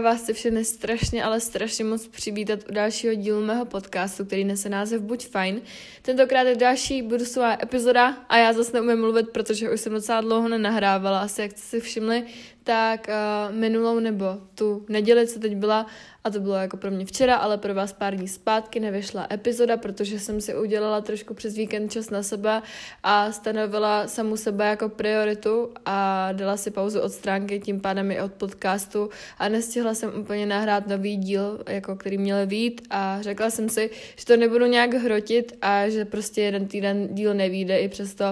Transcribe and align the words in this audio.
vás 0.00 0.22
chci 0.22 0.32
všechny 0.32 0.64
strašně, 0.64 1.24
ale 1.24 1.40
strašně 1.40 1.84
moc 1.84 2.08
přivítat 2.08 2.60
u 2.70 2.72
dalšího 2.72 3.14
dílu 3.14 3.40
mého 3.44 3.64
podcastu, 3.64 4.24
který 4.24 4.44
nese 4.44 4.68
název 4.68 5.00
Buď 5.00 5.26
fajn. 5.26 5.60
Tentokrát 6.02 6.42
je 6.42 6.56
další 6.56 7.02
bonusová 7.02 7.56
epizoda 7.62 8.16
a 8.28 8.36
já 8.36 8.52
zase 8.52 8.72
neumím 8.72 9.00
mluvit, 9.00 9.28
protože 9.28 9.70
už 9.70 9.80
jsem 9.80 9.92
docela 9.92 10.20
dlouho 10.20 10.48
nenahrávala. 10.48 11.20
Asi 11.20 11.42
jak 11.42 11.50
jste 11.50 11.60
si 11.60 11.80
všimli, 11.80 12.24
tak 12.64 13.06
uh, 13.08 13.56
minulou 13.56 13.98
nebo 13.98 14.26
tu 14.54 14.86
neděli, 14.88 15.26
co 15.26 15.40
teď 15.40 15.56
byla, 15.56 15.86
a 16.26 16.30
to 16.30 16.40
bylo 16.40 16.54
jako 16.54 16.76
pro 16.76 16.90
mě 16.90 17.06
včera, 17.06 17.36
ale 17.36 17.58
pro 17.58 17.74
vás 17.74 17.92
pár 17.92 18.16
dní 18.16 18.28
zpátky 18.28 18.80
nevyšla 18.80 19.26
epizoda, 19.32 19.76
protože 19.76 20.18
jsem 20.18 20.40
si 20.40 20.54
udělala 20.56 21.00
trošku 21.00 21.34
přes 21.34 21.56
víkend 21.56 21.92
čas 21.92 22.10
na 22.10 22.22
sebe 22.22 22.62
a 23.02 23.32
stanovila 23.32 24.08
samu 24.08 24.36
sebe 24.36 24.66
jako 24.66 24.88
prioritu 24.88 25.70
a 25.86 26.28
dala 26.32 26.56
si 26.56 26.70
pauzu 26.70 27.00
od 27.00 27.12
stránky, 27.12 27.60
tím 27.60 27.80
pádem 27.80 28.10
i 28.10 28.20
od 28.20 28.32
podcastu. 28.32 29.10
A 29.38 29.48
nestihla 29.48 29.94
jsem 29.94 30.20
úplně 30.20 30.46
nahrát 30.46 30.86
nový 30.86 31.16
díl, 31.16 31.60
jako 31.68 31.96
který 31.96 32.18
měl 32.18 32.46
vít 32.46 32.82
a 32.90 33.22
řekla 33.22 33.50
jsem 33.50 33.68
si, 33.68 33.90
že 34.16 34.24
to 34.24 34.36
nebudu 34.36 34.66
nějak 34.66 34.94
hrotit 34.94 35.58
a 35.62 35.88
že 35.88 36.04
prostě 36.04 36.42
jeden 36.42 36.66
týden 36.66 37.08
díl 37.14 37.34
nevíde 37.34 37.78
i 37.78 37.88
přesto, 37.88 38.24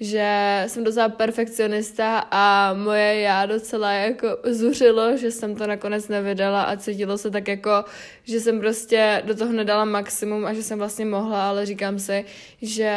že 0.00 0.64
jsem 0.66 0.84
docela 0.84 1.08
perfekcionista 1.08 2.18
a 2.30 2.74
moje 2.74 3.20
já 3.20 3.46
docela 3.46 3.92
jako 3.92 4.28
zuřilo, 4.44 5.16
že 5.16 5.30
jsem 5.30 5.56
to 5.56 5.66
nakonec 5.66 6.08
nevydala 6.08 6.62
a 6.62 6.76
cítilo 6.76 7.18
se 7.18 7.30
tak 7.30 7.48
jako, 7.48 7.84
že 8.28 8.40
jsem 8.40 8.60
prostě 8.60 9.22
do 9.26 9.34
toho 9.34 9.52
nedala 9.52 9.84
maximum 9.84 10.46
a 10.46 10.52
že 10.52 10.62
jsem 10.62 10.78
vlastně 10.78 11.04
mohla, 11.04 11.48
ale 11.48 11.66
říkám 11.66 11.98
si, 11.98 12.24
že 12.62 12.92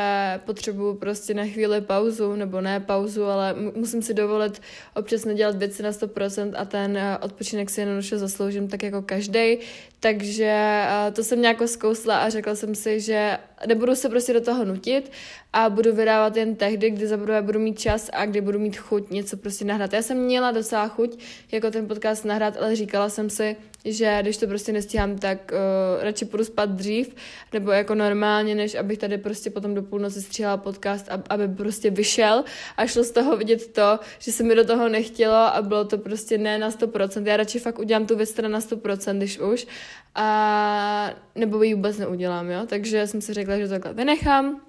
potřebuju 0.46 0.94
prostě 0.94 1.34
na 1.34 1.46
chvíli 1.46 1.82
pauzu, 1.82 2.36
nebo 2.36 2.62
ne 2.62 2.80
pauzu, 2.80 3.26
ale 3.26 3.56
musím 3.76 4.02
si 4.02 4.14
dovolit 4.14 4.62
občas 4.96 5.26
nedělat 5.26 5.56
věci 5.56 5.84
na 5.84 5.92
100% 5.92 6.52
a 6.56 6.66
ten 6.66 6.98
eh, 6.98 7.18
odpočinek 7.22 7.70
si 7.70 7.82
jednoduše 7.82 8.18
zasloužím 8.18 8.68
tak 8.68 8.84
jako 8.84 9.02
každý. 9.02 9.58
Takže 10.00 10.52
eh, 10.88 11.12
to 11.12 11.24
jsem 11.24 11.42
nějak 11.42 11.58
zkousla 11.66 12.18
a 12.18 12.30
řekla 12.30 12.56
jsem 12.56 12.76
si, 12.76 13.00
že 13.00 13.38
nebudu 13.68 13.96
se 13.96 14.10
prostě 14.10 14.34
do 14.34 14.42
toho 14.42 14.66
nutit 14.66 15.12
a 15.54 15.70
budu 15.70 15.96
vydávat 15.96 16.36
jen 16.38 16.56
tehdy, 16.56 16.90
kdy 16.90 17.08
za 17.08 17.18
budu 17.42 17.60
mít 17.60 17.80
čas 17.80 18.10
a 18.14 18.26
kdy 18.26 18.42
budu 18.42 18.60
mít 18.60 18.78
chuť 18.78 19.10
něco 19.10 19.38
prostě 19.38 19.66
nahrát. 19.66 19.94
Já 19.94 20.02
jsem 20.02 20.18
měla 20.18 20.52
docela 20.52 20.88
chuť 20.88 21.20
jako 21.52 21.72
ten 21.72 21.88
podcast 21.88 22.26
nahrát, 22.26 22.58
ale 22.58 22.76
říkala 22.76 23.10
jsem 23.10 23.30
si, 23.30 23.56
že 23.86 24.20
když 24.22 24.38
to 24.38 24.48
prostě 24.48 24.72
nestíhám, 24.72 25.18
tak 25.18 25.52
uh, 25.52 26.04
radši 26.04 26.26
půjdu 26.26 26.46
spát 26.46 26.70
dřív, 26.70 27.16
nebo 27.54 27.72
jako 27.72 27.96
normálně, 27.96 28.56
než 28.56 28.76
abych 28.76 28.98
tady 28.98 29.18
prostě 29.18 29.50
potom 29.50 29.74
do 29.74 29.82
půlnoci 29.82 30.22
stříhala 30.22 30.58
podcast, 30.58 31.10
ab, 31.10 31.22
aby 31.30 31.48
prostě 31.48 31.90
vyšel 31.90 32.44
a 32.78 32.86
šlo 32.86 33.04
z 33.04 33.12
toho 33.12 33.38
vidět 33.38 33.74
to, 33.74 34.00
že 34.20 34.32
se 34.32 34.44
mi 34.44 34.56
do 34.56 34.66
toho 34.66 34.90
nechtělo 34.90 35.36
a 35.36 35.62
bylo 35.62 35.86
to 35.86 35.98
prostě 35.98 36.38
ne 36.38 36.58
na 36.58 36.70
100%. 36.70 37.28
Já 37.28 37.38
radši 37.38 37.60
fakt 37.60 37.80
udělám 37.80 38.06
tu 38.06 38.16
věc 38.16 38.38
na 38.38 38.60
100%, 38.60 39.18
když 39.18 39.40
už, 39.40 39.68
a 40.16 41.14
nebo 41.36 41.64
ji 41.64 41.74
vůbec 41.74 41.98
neudělám, 41.98 42.50
jo. 42.50 42.66
Takže 42.68 43.08
jsem 43.08 43.22
si 43.22 43.34
řekla, 43.34 43.58
že 43.58 43.64
to 43.64 43.70
takhle 43.70 43.94
vynechám, 43.94 44.62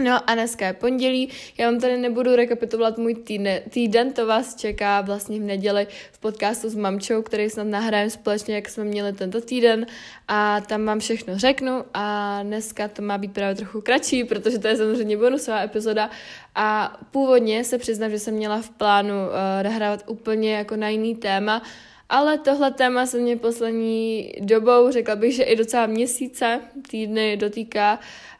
No 0.00 0.30
a 0.30 0.34
dneska 0.34 0.66
je 0.66 0.72
pondělí, 0.72 1.28
já 1.58 1.70
vám 1.70 1.80
tady 1.80 1.96
nebudu 1.96 2.36
rekapitulovat 2.36 2.98
můj 2.98 3.14
týden, 3.14 3.60
týden, 3.70 4.12
to 4.12 4.26
vás 4.26 4.54
čeká 4.54 5.00
vlastně 5.00 5.40
v 5.40 5.42
neděli 5.42 5.86
v 6.12 6.18
podcastu 6.18 6.68
s 6.68 6.74
mamčou, 6.74 7.22
který 7.22 7.50
snad 7.50 7.66
nahrajeme 7.66 8.10
společně, 8.10 8.54
jak 8.54 8.68
jsme 8.68 8.84
měli 8.84 9.12
tento 9.12 9.40
týden. 9.40 9.86
A 10.28 10.60
tam 10.60 10.84
vám 10.84 10.98
všechno 10.98 11.38
řeknu 11.38 11.84
a 11.94 12.38
dneska 12.42 12.88
to 12.88 13.02
má 13.02 13.18
být 13.18 13.32
právě 13.32 13.54
trochu 13.54 13.80
kratší, 13.80 14.24
protože 14.24 14.58
to 14.58 14.68
je 14.68 14.76
samozřejmě 14.76 15.16
bonusová 15.16 15.60
epizoda. 15.60 16.10
A 16.54 16.98
původně 17.10 17.64
se 17.64 17.78
přiznám, 17.78 18.10
že 18.10 18.18
jsem 18.18 18.34
měla 18.34 18.62
v 18.62 18.70
plánu 18.70 19.14
uh, 19.14 19.62
nahrávat 19.62 20.04
úplně 20.06 20.54
jako 20.54 20.76
na 20.76 20.88
jiný 20.88 21.14
téma, 21.14 21.62
ale 22.08 22.38
tohle 22.38 22.70
téma 22.70 23.06
se 23.06 23.18
mě 23.18 23.36
poslední 23.36 24.32
dobou, 24.40 24.90
řekla 24.90 25.16
bych, 25.16 25.34
že 25.34 25.42
i 25.42 25.56
docela 25.56 25.86
měsíce, 25.86 26.60
týdny 26.90 27.36
dotýká 27.36 27.98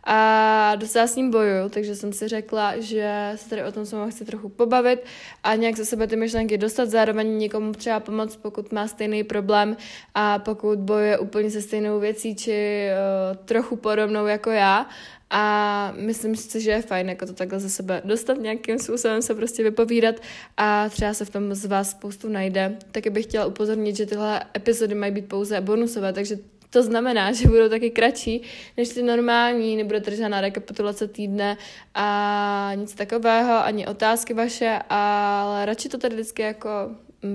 a 0.09 0.73
docela 0.77 1.07
s 1.07 1.17
ním 1.17 1.31
bojuju, 1.31 1.69
takže 1.69 1.97
jsem 1.97 2.13
si 2.13 2.29
řekla, 2.29 2.81
že 2.81 3.33
se 3.37 3.51
tady 3.51 3.65
o 3.65 3.73
tom 3.73 3.85
s 3.85 3.93
vámi 3.93 4.13
chci 4.13 4.25
trochu 4.25 4.49
pobavit 4.49 5.05
a 5.43 5.55
nějak 5.55 5.77
ze 5.77 5.85
sebe 5.85 6.07
ty 6.07 6.17
myšlenky 6.17 6.59
dostat, 6.59 6.89
zároveň 6.89 7.39
někomu 7.39 7.73
třeba 7.73 8.01
pomoct, 8.01 8.37
pokud 8.37 8.73
má 8.73 8.89
stejný 8.89 9.25
problém 9.25 9.77
a 10.15 10.39
pokud 10.39 10.79
bojuje 10.79 11.19
úplně 11.19 11.51
se 11.51 11.63
stejnou 11.63 12.01
věcí, 12.01 12.35
či 12.35 12.89
uh, 13.31 13.37
trochu 13.37 13.77
podobnou 13.77 14.27
jako 14.27 14.51
já, 14.51 14.87
a 15.31 15.93
myslím 15.97 16.37
si, 16.37 16.61
že 16.61 16.71
je 16.71 16.83
fajn 16.83 17.09
jako 17.09 17.27
to 17.27 17.33
takhle 17.33 17.61
ze 17.61 17.71
sebe 17.71 18.03
dostat 18.05 18.39
nějakým 18.39 18.79
způsobem, 18.79 19.23
se 19.23 19.35
prostě 19.35 19.63
vypovídat 19.63 20.15
a 20.57 20.89
třeba 20.89 21.15
se 21.15 21.25
v 21.25 21.31
tom 21.31 21.55
z 21.55 21.65
vás 21.65 21.91
spoustu 21.91 22.29
najde. 22.29 22.77
Taky 22.93 23.11
bych 23.11 23.25
chtěla 23.25 23.47
upozornit, 23.47 23.97
že 23.97 24.07
tyhle 24.07 24.45
epizody 24.57 24.95
mají 24.95 25.13
být 25.13 25.29
pouze 25.29 25.61
bonusové, 25.61 26.13
takže 26.13 26.37
to 26.71 26.83
znamená, 26.83 27.33
že 27.37 27.49
budou 27.49 27.69
taky 27.69 27.91
kratší 27.91 28.43
než 28.77 28.89
ty 28.89 29.03
normální, 29.03 29.77
nebude 29.77 30.03
žádná 30.17 30.41
rekapitulace 30.41 31.09
týdne 31.09 31.57
a 31.95 32.73
nic 32.75 32.95
takového, 32.95 33.65
ani 33.65 33.87
otázky 33.87 34.35
vaše, 34.35 34.79
ale 34.91 35.67
radši 35.67 35.89
to 35.89 35.99
tady 35.99 36.15
vždycky 36.15 36.43
jako 36.43 36.71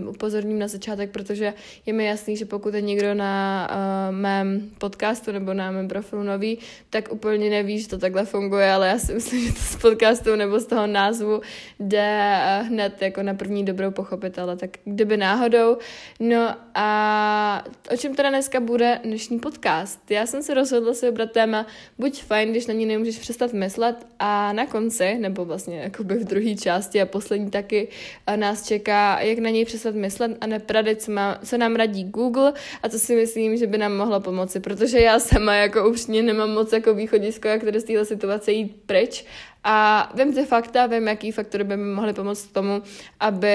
upozorním 0.09 0.59
na 0.59 0.68
začátek, 0.68 1.12
protože 1.12 1.53
je 1.86 1.94
mi 1.94 2.06
jasný, 2.06 2.38
že 2.38 2.46
pokud 2.46 2.74
je 2.74 2.81
někdo 2.81 3.14
na 3.14 3.68
uh, 3.72 4.16
mém 4.16 4.69
podcastu 4.78 5.31
nebo 5.31 5.53
na 5.53 5.72
mém 5.72 5.88
profilu 5.88 6.24
nový, 6.24 6.58
tak 6.90 7.14
úplně 7.14 7.50
neví, 7.50 7.80
že 7.80 7.88
to 7.88 7.97
takhle 7.97 8.25
funguje, 8.25 8.72
ale 8.72 8.88
já 8.88 9.00
si 9.00 9.14
myslím, 9.14 9.47
že 9.47 9.53
to 9.53 9.59
z 9.59 9.75
podcastu 9.75 10.36
nebo 10.36 10.59
z 10.59 10.66
toho 10.66 10.88
názvu 10.88 11.41
jde 11.80 12.40
uh, 12.62 12.68
hned 12.68 13.02
jako 13.02 13.24
na 13.24 13.34
první 13.34 13.66
dobrou 13.66 13.91
pochopit, 13.91 14.40
ale 14.40 14.58
tak 14.58 14.70
kdyby 14.86 15.18
náhodou. 15.18 15.78
No 16.20 16.56
a 16.75 17.64
o 17.94 17.97
čem 17.97 18.16
teda 18.16 18.30
dneska 18.30 18.59
bude 18.59 19.00
dnešní 19.03 19.40
podcast? 19.40 20.12
Já 20.12 20.25
jsem 20.25 20.44
se 20.44 20.53
rozhodla 20.53 20.94
si 20.94 21.06
vybrat 21.06 21.31
téma 21.31 21.66
buď 21.97 22.24
fajn, 22.24 22.52
když 22.52 22.68
na 22.68 22.74
ní 22.74 22.86
nemůžeš 22.86 23.20
přestat 23.20 23.53
myslet 23.53 24.08
a 24.20 24.53
na 24.53 24.66
konci, 24.66 25.18
nebo 25.20 25.46
vlastně 25.46 25.80
jakoby 25.80 26.16
v 26.16 26.24
druhé 26.24 26.56
části 26.56 27.02
a 27.02 27.06
poslední 27.06 27.52
taky 27.52 27.88
uh, 28.30 28.38
nás 28.38 28.68
čeká, 28.68 29.22
jak 29.22 29.38
na 29.40 29.50
něj 29.50 29.66
přestat 29.72 29.96
myslet 29.96 30.38
a 30.42 30.48
nepradit, 30.48 31.02
co, 31.02 31.12
má, 31.12 31.40
co 31.46 31.58
nám 31.58 31.76
radí 31.76 32.04
Google 32.04 32.54
a 32.84 32.90
co 32.90 33.00
si 33.00 33.16
myslím, 33.16 33.58
že 33.58 33.68
by 33.68 33.78
nám 33.78 33.98
mohlo 33.98 34.20
pomoci, 34.20 34.59
protože 34.59 35.00
já 35.00 35.20
sama 35.20 35.56
jako 35.56 35.90
upřímně 35.90 36.24
nemám 36.24 36.50
moc 36.50 36.74
jako 36.74 36.94
východisko, 36.94 37.48
jak 37.48 37.64
tady 37.64 37.80
z 37.80 37.84
této 37.84 38.06
situace 38.06 38.52
jít 38.52 38.76
pryč 38.86 39.26
a 39.64 40.10
vím 40.16 40.34
ty 40.34 40.46
fakta, 40.46 40.86
vím, 40.86 41.08
jaký 41.08 41.32
faktory 41.32 41.64
by 41.64 41.78
mi 41.78 41.94
mohly 41.94 42.14
pomoct 42.14 42.48
tomu, 42.48 42.82
aby 43.20 43.50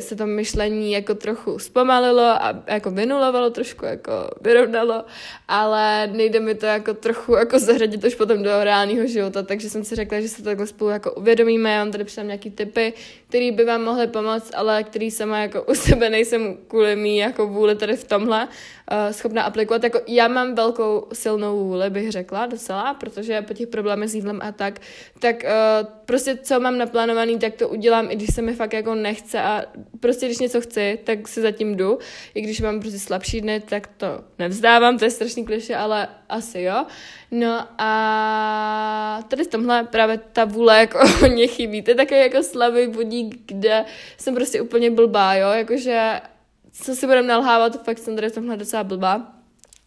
se 0.00 0.16
to 0.16 0.26
myšlení 0.26 0.92
jako 0.92 1.14
trochu 1.14 1.58
zpomalilo 1.58 2.22
a 2.22 2.62
jako 2.66 2.90
vynulovalo, 2.90 3.50
trošku 3.50 3.84
jako 3.84 4.12
vyrovnalo, 4.40 5.04
ale 5.48 6.06
nejde 6.06 6.40
mi 6.40 6.54
to 6.54 6.66
jako 6.66 6.94
trochu 6.94 7.34
jako 7.34 7.58
zahradit 7.58 8.04
už 8.04 8.14
potom 8.14 8.42
do 8.42 8.64
reálného 8.64 9.06
života, 9.06 9.42
takže 9.42 9.70
jsem 9.70 9.84
si 9.84 9.94
řekla, 9.94 10.20
že 10.20 10.28
se 10.28 10.36
to 10.36 10.42
takhle 10.42 10.66
spolu 10.66 10.90
jako 10.90 11.12
uvědomíme, 11.12 11.72
já 11.72 11.78
vám 11.78 11.92
tady 11.92 12.04
přidám 12.04 12.26
nějaký 12.26 12.50
typy, 12.50 12.92
které 13.28 13.52
by 13.52 13.64
vám 13.64 13.84
mohly 13.84 14.06
pomoct, 14.06 14.50
ale 14.54 14.84
který 14.84 15.10
sama 15.10 15.38
jako 15.38 15.62
u 15.62 15.74
sebe 15.74 16.10
nejsem 16.10 16.56
kvůli 16.68 16.96
mý 16.96 17.16
jako 17.16 17.46
vůli 17.46 17.76
tady 17.76 17.96
v 17.96 18.04
tomhle 18.04 18.48
uh, 18.48 19.12
schopná 19.12 19.42
aplikovat. 19.42 19.84
Jako 19.84 20.00
já 20.06 20.28
mám 20.28 20.54
velkou 20.54 21.06
silnou 21.12 21.64
vůli, 21.64 21.90
bych 21.90 22.12
řekla, 22.12 22.46
docela, 22.46 22.94
protože 22.94 23.42
po 23.42 23.54
těch 23.54 23.68
problémech 23.68 24.10
s 24.10 24.14
jídlem 24.14 24.40
a 24.42 24.52
tak, 24.52 24.80
tak 25.18 25.44
uh, 25.52 25.88
prostě 26.06 26.36
co 26.36 26.60
mám 26.60 26.78
naplánovaný, 26.78 27.38
tak 27.38 27.54
to 27.54 27.68
udělám, 27.68 28.10
i 28.10 28.16
když 28.16 28.34
se 28.34 28.42
mi 28.42 28.54
fakt 28.54 28.72
jako 28.72 28.94
nechce 28.94 29.40
a 29.40 29.64
prostě 30.00 30.26
když 30.26 30.38
něco 30.38 30.60
chci, 30.60 30.98
tak 31.04 31.28
si 31.28 31.40
zatím 31.40 31.76
jdu. 31.76 31.98
I 32.34 32.40
když 32.40 32.60
mám 32.60 32.80
prostě 32.80 32.98
slabší 32.98 33.40
dny, 33.40 33.60
tak 33.60 33.86
to 33.86 34.06
nevzdávám, 34.38 34.98
to 34.98 35.04
je 35.04 35.10
strašný 35.10 35.44
kliše, 35.44 35.76
ale 35.76 36.08
asi 36.28 36.60
jo. 36.60 36.86
No 37.30 37.66
a 37.78 39.24
tady 39.28 39.44
v 39.44 39.46
tomhle 39.46 39.84
právě 39.84 40.18
ta 40.32 40.44
vůle 40.44 40.78
jako 40.78 40.98
hodně 41.20 41.46
chybí. 41.46 41.82
To 41.82 41.90
je 41.90 41.94
takový 41.94 42.20
jako 42.20 42.42
slabý 42.42 42.86
budík, 42.86 43.42
kde 43.46 43.84
jsem 44.16 44.34
prostě 44.34 44.60
úplně 44.60 44.90
blbá, 44.90 45.34
jo, 45.34 45.48
jakože 45.48 46.20
co 46.72 46.94
si 46.94 47.06
budeme 47.06 47.28
nalhávat, 47.28 47.84
fakt 47.84 47.98
jsem 47.98 48.14
tady 48.14 48.28
v 48.28 48.34
tomhle 48.34 48.56
docela 48.56 48.84
blbá. 48.84 49.41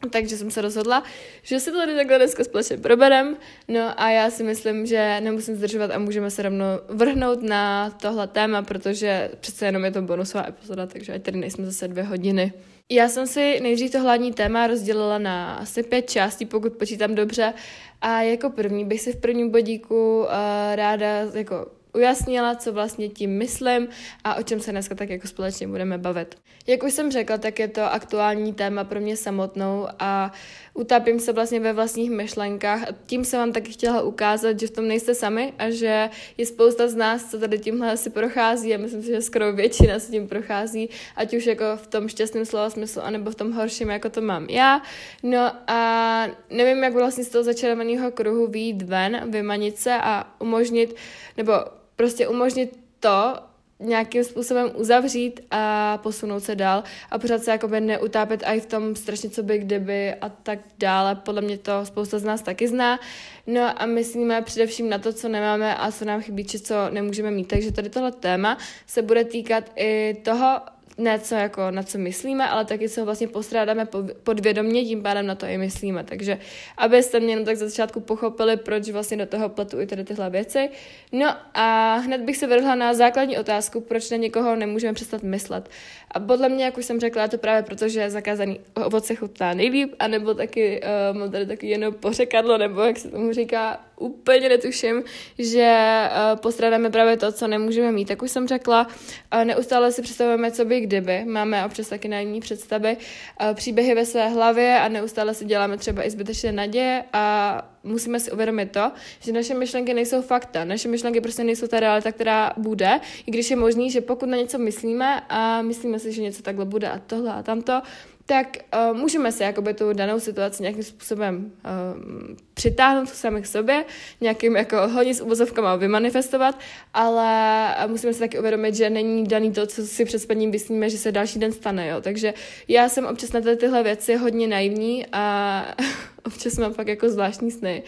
Takže 0.10 0.38
jsem 0.38 0.52
se 0.52 0.62
rozhodla, 0.62 1.04
že 1.44 1.60
si 1.60 1.72
to 1.72 1.78
tady 1.78 1.96
takhle 1.96 2.18
dneska 2.18 2.44
společně 2.44 2.78
proberem. 2.78 3.38
No 3.68 4.02
a 4.02 4.10
já 4.10 4.30
si 4.30 4.44
myslím, 4.44 4.86
že 4.86 5.22
nemusím 5.22 5.56
zdržovat 5.56 5.92
a 5.92 6.00
můžeme 6.00 6.32
se 6.32 6.42
rovnou 6.42 6.66
vrhnout 6.90 7.44
na 7.44 7.90
tohle 7.90 8.28
téma, 8.28 8.62
protože 8.62 9.32
přece 9.40 9.66
jenom 9.66 9.86
je 9.86 9.92
to 9.92 10.02
bonusová 10.02 10.48
epizoda, 10.48 10.88
takže 10.88 11.14
ať 11.14 11.22
tady 11.22 11.38
nejsme 11.38 11.66
zase 11.66 11.88
dvě 11.88 12.04
hodiny. 12.04 12.54
Já 12.92 13.10
jsem 13.10 13.28
si 13.28 13.60
nejdřív 13.62 13.92
to 13.92 14.00
hlavní 14.00 14.34
téma 14.34 14.68
rozdělila 14.68 15.18
na 15.18 15.56
asi 15.56 15.84
pět 15.84 16.10
částí, 16.10 16.46
pokud 16.46 16.74
počítám 16.74 17.16
dobře. 17.16 17.54
A 18.02 18.22
jako 18.22 18.50
první 18.50 18.86
bych 18.86 19.02
si 19.02 19.14
v 19.14 19.16
prvním 19.16 19.50
bodíku 19.50 20.20
uh, 20.20 20.28
ráda 20.76 21.08
jako 21.34 21.68
ujasnila, 21.96 22.56
co 22.56 22.74
vlastně 22.74 23.10
tím 23.10 23.38
myslím 23.38 23.88
a 24.24 24.36
o 24.36 24.44
čem 24.44 24.60
se 24.60 24.72
dneska 24.72 24.96
tak 24.96 25.10
jako 25.10 25.28
společně 25.28 25.68
budeme 25.68 25.98
bavit. 25.98 26.36
Jak 26.68 26.84
už 26.84 26.94
jsem 26.94 27.12
řekla, 27.12 27.38
tak 27.38 27.60
je 27.60 27.68
to 27.68 27.84
aktuální 27.94 28.54
téma 28.54 28.84
pro 28.84 29.00
mě 29.00 29.18
samotnou 29.18 29.88
a 30.00 30.32
utápím 30.74 31.20
se 31.20 31.34
vlastně 31.34 31.60
ve 31.60 31.74
vlastních 31.74 32.12
myšlenkách 32.12 32.84
a 32.84 32.88
tím 33.06 33.26
jsem 33.26 33.40
vám 33.40 33.52
taky 33.52 33.72
chtěla 33.72 34.02
ukázat, 34.02 34.60
že 34.60 34.68
v 34.68 34.72
tom 34.72 34.88
nejste 34.88 35.16
sami 35.16 35.54
a 35.58 35.70
že 35.70 36.10
je 36.38 36.46
spousta 36.46 36.88
z 36.88 36.96
nás, 36.96 37.32
co 37.32 37.40
tady 37.40 37.60
tímhle 37.60 37.98
si 37.98 38.10
prochází 38.10 38.76
a 38.76 38.78
myslím 38.78 39.02
si, 39.02 39.08
že 39.08 39.22
skoro 39.22 39.54
většina 39.54 40.00
se 40.00 40.12
tím 40.12 40.28
prochází, 40.28 40.90
ať 41.16 41.34
už 41.34 41.46
jako 41.46 41.66
v 41.76 41.88
tom 41.88 42.08
šťastném 42.08 42.46
slova 42.46 42.70
smyslu, 42.70 43.02
anebo 43.02 43.32
v 43.32 43.36
tom 43.36 43.52
horším, 43.52 43.90
jako 43.90 44.10
to 44.10 44.22
mám 44.22 44.46
já. 44.50 44.82
No 45.24 45.52
a 45.68 46.28
nevím, 46.50 46.84
jak 46.84 46.94
vlastně 46.94 47.24
z 47.24 47.30
toho 47.30 47.44
začarovaného 47.44 48.12
kruhu 48.12 48.48
výjít 48.48 48.82
ven, 48.82 49.32
vymanit 49.32 49.78
se 49.78 49.94
a 49.94 50.36
umožnit, 50.40 50.96
nebo 51.38 51.54
prostě 51.96 52.28
umožnit 52.28 52.80
to, 53.00 53.36
nějakým 53.80 54.24
způsobem 54.24 54.72
uzavřít 54.76 55.40
a 55.52 55.98
posunout 55.98 56.40
se 56.40 56.56
dál 56.56 56.84
a 57.12 57.18
pořád 57.20 57.44
se 57.44 57.52
jakoby 57.52 57.82
neutápět 57.82 58.44
i 58.46 58.60
v 58.60 58.66
tom 58.66 58.96
strašně 58.96 59.30
co 59.30 59.44
by 59.44 59.58
kdyby 59.58 60.14
a 60.14 60.30
tak 60.30 60.60
dále. 60.80 61.16
Podle 61.16 61.42
mě 61.42 61.58
to 61.58 61.86
spousta 61.86 62.20
z 62.20 62.24
nás 62.24 62.42
taky 62.42 62.68
zná. 62.68 63.00
No 63.48 63.82
a 63.82 63.86
myslíme 63.86 64.42
především 64.42 64.90
na 64.90 64.98
to, 64.98 65.14
co 65.14 65.30
nemáme 65.30 65.76
a 65.76 65.92
co 65.92 66.06
nám 66.06 66.22
chybí, 66.22 66.46
či 66.46 66.60
co 66.60 66.76
nemůžeme 66.90 67.32
mít. 67.32 67.48
Takže 67.48 67.72
tady 67.72 67.90
tohle 67.90 68.12
téma 68.12 68.58
se 68.88 69.02
bude 69.02 69.24
týkat 69.24 69.72
i 69.76 70.14
toho, 70.24 70.60
ne 70.98 71.20
co 71.20 71.36
jako 71.36 71.72
na 71.72 71.84
co 71.84 71.98
myslíme, 71.98 72.50
ale 72.50 72.66
taky 72.66 72.90
co 72.90 73.06
vlastně 73.06 73.28
postrádáme 73.28 73.88
podvědomně, 74.24 74.86
tím 74.86 75.04
pádem 75.04 75.26
na 75.26 75.36
to 75.36 75.46
i 75.46 75.58
myslíme. 75.58 76.04
Takže 76.04 76.40
abyste 76.78 77.20
mě 77.20 77.30
jenom 77.30 77.46
tak 77.46 77.58
za 77.58 77.68
začátku 77.68 78.00
pochopili, 78.00 78.58
proč 78.58 78.90
vlastně 78.90 79.18
do 79.18 79.26
toho 79.26 79.50
pletu 79.50 79.82
i 79.82 79.88
tady 79.88 80.04
tyhle 80.04 80.30
věci. 80.30 80.70
No 81.12 81.36
a 81.54 81.96
hned 81.96 82.22
bych 82.22 82.38
se 82.38 82.48
vrhla 82.48 82.76
na 82.76 82.94
základní 82.94 83.38
otázku, 83.38 83.82
proč 83.82 84.10
na 84.12 84.18
někoho 84.18 84.56
nemůžeme 84.56 84.94
přestat 84.94 85.24
myslet. 85.24 85.70
A 86.16 86.20
podle 86.20 86.50
mě, 86.50 86.66
jak 86.66 86.78
už 86.78 86.86
jsem 86.86 87.00
řekla, 87.00 87.22
je 87.22 87.30
to 87.30 87.38
právě 87.38 87.64
proto, 87.64 87.90
že 87.90 88.10
zakázaný 88.10 88.60
ovoce 88.86 89.16
chutná 89.16 89.54
nejlíp, 89.54 89.94
anebo 90.00 90.34
taky 90.34 90.82
uh, 91.12 91.18
mám 91.18 91.32
tady 91.32 91.46
taky 91.46 91.68
jenom 91.68 91.94
pořekadlo, 91.94 92.58
nebo 92.58 92.82
jak 92.82 92.98
se 92.98 93.12
tomu 93.12 93.34
říká, 93.34 93.80
úplně 94.00 94.50
netuším, 94.50 95.04
že 95.40 96.04
uh, 96.34 96.40
postrádáme 96.40 96.90
právě 96.90 97.18
to, 97.18 97.32
co 97.32 97.48
nemůžeme 97.48 97.92
mít. 97.92 98.08
Tak 98.08 98.22
už 98.22 98.32
jsem 98.32 98.48
řekla, 98.48 98.88
uh, 99.36 99.46
neustále 99.46 99.92
si 99.92 100.02
představujeme, 100.02 100.52
co 100.52 100.66
by 100.66 100.80
kdyby. 100.80 101.26
Máme 101.26 101.66
občas 101.66 101.90
taky 101.90 102.08
jiní 102.16 102.40
představy, 102.40 102.98
uh, 103.42 103.54
příběhy 103.54 103.96
ve 103.96 104.06
své 104.06 104.30
hlavě 104.30 104.80
a 104.80 104.88
neustále 104.88 105.34
si 105.34 105.46
děláme 105.46 105.78
třeba 105.78 106.08
i 106.08 106.10
zbytečné 106.10 106.52
naděje 106.52 107.04
a 107.14 107.76
musíme 107.84 108.20
si 108.20 108.32
uvědomit 108.32 108.72
to, 108.72 108.92
že 109.20 109.32
naše 109.32 109.54
myšlenky 109.54 109.94
nejsou 109.94 110.22
fakta. 110.22 110.66
Naše 110.66 110.88
myšlenky 110.88 111.22
prostě 111.22 111.44
nejsou 111.44 111.68
ta 111.68 111.80
realita, 111.80 112.12
která 112.12 112.54
bude, 112.58 113.00
i 113.28 113.32
když 113.32 113.50
je 113.50 113.56
možný, 113.56 113.92
že 113.92 114.02
pokud 114.02 114.30
na 114.30 114.38
něco 114.38 114.58
myslíme 114.58 115.22
a 115.30 115.62
myslíme 115.62 116.00
si, 116.06 116.14
že 116.14 116.22
něco 116.22 116.44
takhle 116.44 116.66
bude 116.66 116.90
a 116.90 117.00
tohle 117.00 117.34
a 117.34 117.44
tamto, 117.44 117.82
tak 118.26 118.58
uh, 118.92 118.98
můžeme 118.98 119.32
se 119.32 119.44
jakoby 119.44 119.74
tu 119.74 119.94
danou 119.94 120.20
situaci 120.20 120.64
nějakým 120.64 120.84
způsobem 120.84 121.52
uh, 121.66 122.36
přitáhnout 122.54 123.10
sami 123.10 123.42
k 123.42 123.46
sobě, 123.46 123.86
nějakým 124.22 124.56
jako 124.56 124.88
hodně 124.88 125.14
s 125.14 125.22
uvozovkama 125.22 125.76
vymanifestovat, 125.76 126.60
ale 126.94 127.88
musíme 127.88 128.14
se 128.14 128.20
taky 128.20 128.40
uvědomit, 128.40 128.76
že 128.76 128.90
není 128.90 129.24
daný 129.24 129.52
to, 129.52 129.68
co 129.68 129.88
si 129.88 130.06
před 130.06 130.20
spaním 130.20 130.50
myslíme, 130.50 130.90
že 130.90 130.98
se 130.98 131.12
další 131.12 131.40
den 131.40 131.52
stane, 131.52 131.88
jo. 131.88 132.02
Takže 132.02 132.34
já 132.68 132.90
jsem 132.90 133.06
občas 133.06 133.32
na 133.32 133.42
ty, 133.42 133.56
tyhle 133.56 133.84
věci 133.84 134.16
hodně 134.16 134.48
naivní 134.48 135.06
a 135.12 135.66
občas 136.26 136.58
mám 136.58 136.74
fakt 136.74 136.88
jako 136.88 137.10
zvláštní 137.10 137.52
sny. 137.52 137.84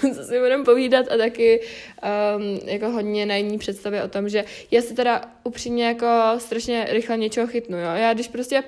co 0.14 0.24
si 0.24 0.38
budeme 0.38 0.64
povídat 0.64 1.06
a 1.12 1.16
taky 1.16 1.60
um, 1.60 2.68
jako 2.68 2.90
hodně 2.90 3.26
naivní 3.26 3.58
představy 3.58 4.02
o 4.02 4.08
tom, 4.08 4.28
že 4.28 4.44
já 4.70 4.82
se 4.82 4.94
teda 4.94 5.22
upřímně 5.44 5.86
jako 5.86 6.06
strašně 6.38 6.86
rychle 6.90 7.16
něčeho 7.16 7.46
chytnu, 7.46 7.78
jo. 7.78 7.90
Já 7.94 8.14
když 8.14 8.28
prostě 8.28 8.62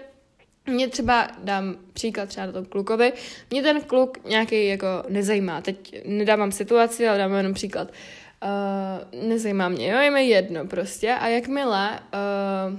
mě 0.69 0.89
třeba, 0.89 1.29
dám 1.39 1.77
příklad 1.93 2.29
třeba 2.29 2.47
na 2.47 2.53
tom 2.53 2.65
klukovi, 2.65 3.13
mě 3.51 3.63
ten 3.63 3.81
kluk 3.81 4.25
nějaký 4.25 4.67
jako 4.67 4.87
nezajímá. 5.09 5.61
Teď 5.61 6.07
nedávám 6.07 6.53
situaci, 6.53 7.09
ale 7.09 7.19
dám 7.19 7.35
jenom 7.35 7.55
příklad. 7.55 7.89
Uh, 8.43 9.29
nezajímá 9.29 9.69
mě, 9.69 9.89
jo, 9.93 9.99
je 9.99 10.11
mi 10.11 10.29
jedno 10.29 10.67
prostě. 10.67 11.15
A 11.15 11.27
jakmile 11.27 12.01
uh, 12.01 12.79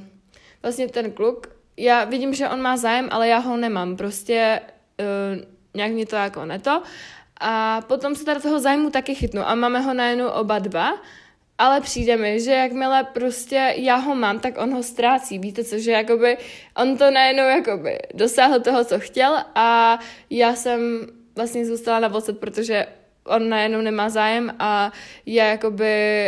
vlastně 0.61 0.87
ten 0.87 1.11
kluk, 1.11 1.47
já 1.77 2.03
vidím, 2.03 2.33
že 2.33 2.49
on 2.49 2.61
má 2.61 2.77
zájem, 2.77 3.07
ale 3.11 3.27
já 3.27 3.37
ho 3.37 3.57
nemám. 3.57 3.97
Prostě 3.97 4.61
uh, 4.99 5.45
nějak 5.73 5.91
mě 5.91 6.05
to 6.05 6.15
jako 6.15 6.45
neto. 6.45 6.81
A 7.41 7.81
potom 7.87 8.15
se 8.15 8.25
teda 8.25 8.39
toho 8.39 8.59
zájmu 8.59 8.89
taky 8.89 9.15
chytnu 9.15 9.49
a 9.49 9.55
máme 9.55 9.79
ho 9.79 9.93
najednou 9.93 10.27
oba 10.27 10.59
dva 10.59 10.91
ale 11.59 11.81
přijde 11.81 12.17
mi, 12.17 12.39
že 12.39 12.51
jakmile 12.51 13.03
prostě 13.03 13.73
já 13.77 13.95
ho 13.95 14.15
mám, 14.15 14.39
tak 14.39 14.57
on 14.57 14.73
ho 14.73 14.83
ztrácí. 14.83 15.39
Víte 15.39 15.63
co, 15.63 15.79
že 15.79 15.91
jakoby 15.91 16.37
on 16.77 16.97
to 16.97 17.11
najednou 17.11 17.43
jakoby 17.43 17.97
dosáhl 18.13 18.59
toho, 18.59 18.85
co 18.85 18.99
chtěl 18.99 19.37
a 19.55 19.99
já 20.29 20.55
jsem 20.55 21.07
vlastně 21.35 21.65
zůstala 21.65 21.99
na 21.99 22.07
vocet, 22.07 22.39
protože 22.39 22.85
on 23.25 23.49
najednou 23.49 23.81
nemá 23.81 24.09
zájem 24.09 24.55
a 24.59 24.91
já 25.25 25.45
jakoby 25.45 26.25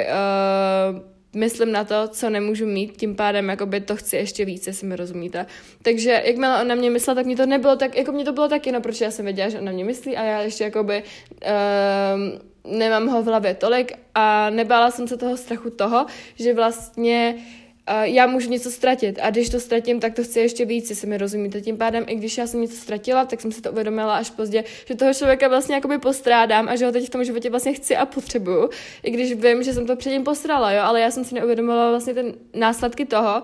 uh, 0.93 0.99
myslím 1.39 1.71
na 1.71 1.83
to, 1.83 2.07
co 2.07 2.29
nemůžu 2.29 2.65
mít, 2.65 2.97
tím 2.97 3.15
pádem 3.15 3.49
jakoby 3.49 3.81
to 3.81 3.95
chci 3.95 4.15
ještě 4.15 4.45
víc, 4.45 4.67
jestli 4.67 4.87
mi 4.87 4.95
rozumíte. 4.95 5.45
Takže 5.81 6.21
jakmile 6.25 6.61
on 6.61 6.67
na 6.67 6.75
mě 6.75 6.89
myslel, 6.89 7.15
tak 7.15 7.25
mě 7.25 7.35
to 7.35 7.45
nebylo 7.45 7.75
tak, 7.75 7.97
jako 7.97 8.11
mě 8.11 8.25
to 8.25 8.33
bylo 8.33 8.47
taky, 8.47 8.71
no, 8.71 8.81
protože 8.81 9.05
já 9.05 9.11
jsem 9.11 9.25
věděla, 9.25 9.49
že 9.49 9.59
on 9.59 9.65
na 9.65 9.71
mě 9.71 9.85
myslí 9.85 10.17
a 10.17 10.23
já 10.23 10.41
ještě 10.41 10.63
jakoby 10.63 11.03
uh, 11.45 12.50
nemám 12.67 13.07
ho 13.07 13.23
v 13.23 13.25
hlavě 13.25 13.55
tolik 13.55 13.93
a 14.15 14.49
nebála 14.49 14.91
jsem 14.91 15.07
se 15.07 15.17
toho 15.17 15.37
strachu 15.37 15.69
toho, 15.69 16.05
že 16.35 16.53
vlastně 16.53 17.35
uh, 17.37 18.01
já 18.01 18.27
můžu 18.27 18.49
něco 18.49 18.71
ztratit 18.71 19.19
a 19.21 19.29
když 19.29 19.49
to 19.49 19.59
ztratím, 19.59 19.99
tak 19.99 20.13
to 20.13 20.23
chci 20.23 20.39
ještě 20.39 20.65
víc, 20.65 20.89
jestli 20.89 21.07
mi 21.07 21.17
rozumíte. 21.17 21.61
Tím 21.61 21.77
pádem, 21.77 22.05
i 22.07 22.15
když 22.15 22.37
já 22.37 22.47
jsem 22.47 22.61
něco 22.61 22.75
ztratila, 22.75 23.25
tak 23.25 23.41
jsem 23.41 23.51
si 23.51 23.61
to 23.61 23.71
uvědomila 23.71 24.17
až 24.17 24.29
pozdě, 24.29 24.63
že 24.85 24.95
toho 24.95 25.13
člověka 25.13 25.47
vlastně 25.47 25.75
jakoby 25.75 25.97
postrádám 25.97 26.69
a 26.69 26.75
že 26.75 26.85
ho 26.85 26.91
teď 26.91 27.07
v 27.07 27.09
tom 27.09 27.23
životě 27.23 27.49
vlastně 27.49 27.73
chci 27.73 27.95
a 27.95 28.05
potřebuju, 28.05 28.69
i 29.03 29.11
když 29.11 29.33
vím, 29.33 29.63
že 29.63 29.73
jsem 29.73 29.87
to 29.87 29.95
předtím 29.95 30.23
postrala, 30.23 30.71
jo, 30.71 30.81
ale 30.83 31.01
já 31.01 31.11
jsem 31.11 31.25
si 31.25 31.35
neuvědomila 31.35 31.89
vlastně 31.89 32.13
ten 32.13 32.33
následky 32.53 33.05
toho, 33.05 33.43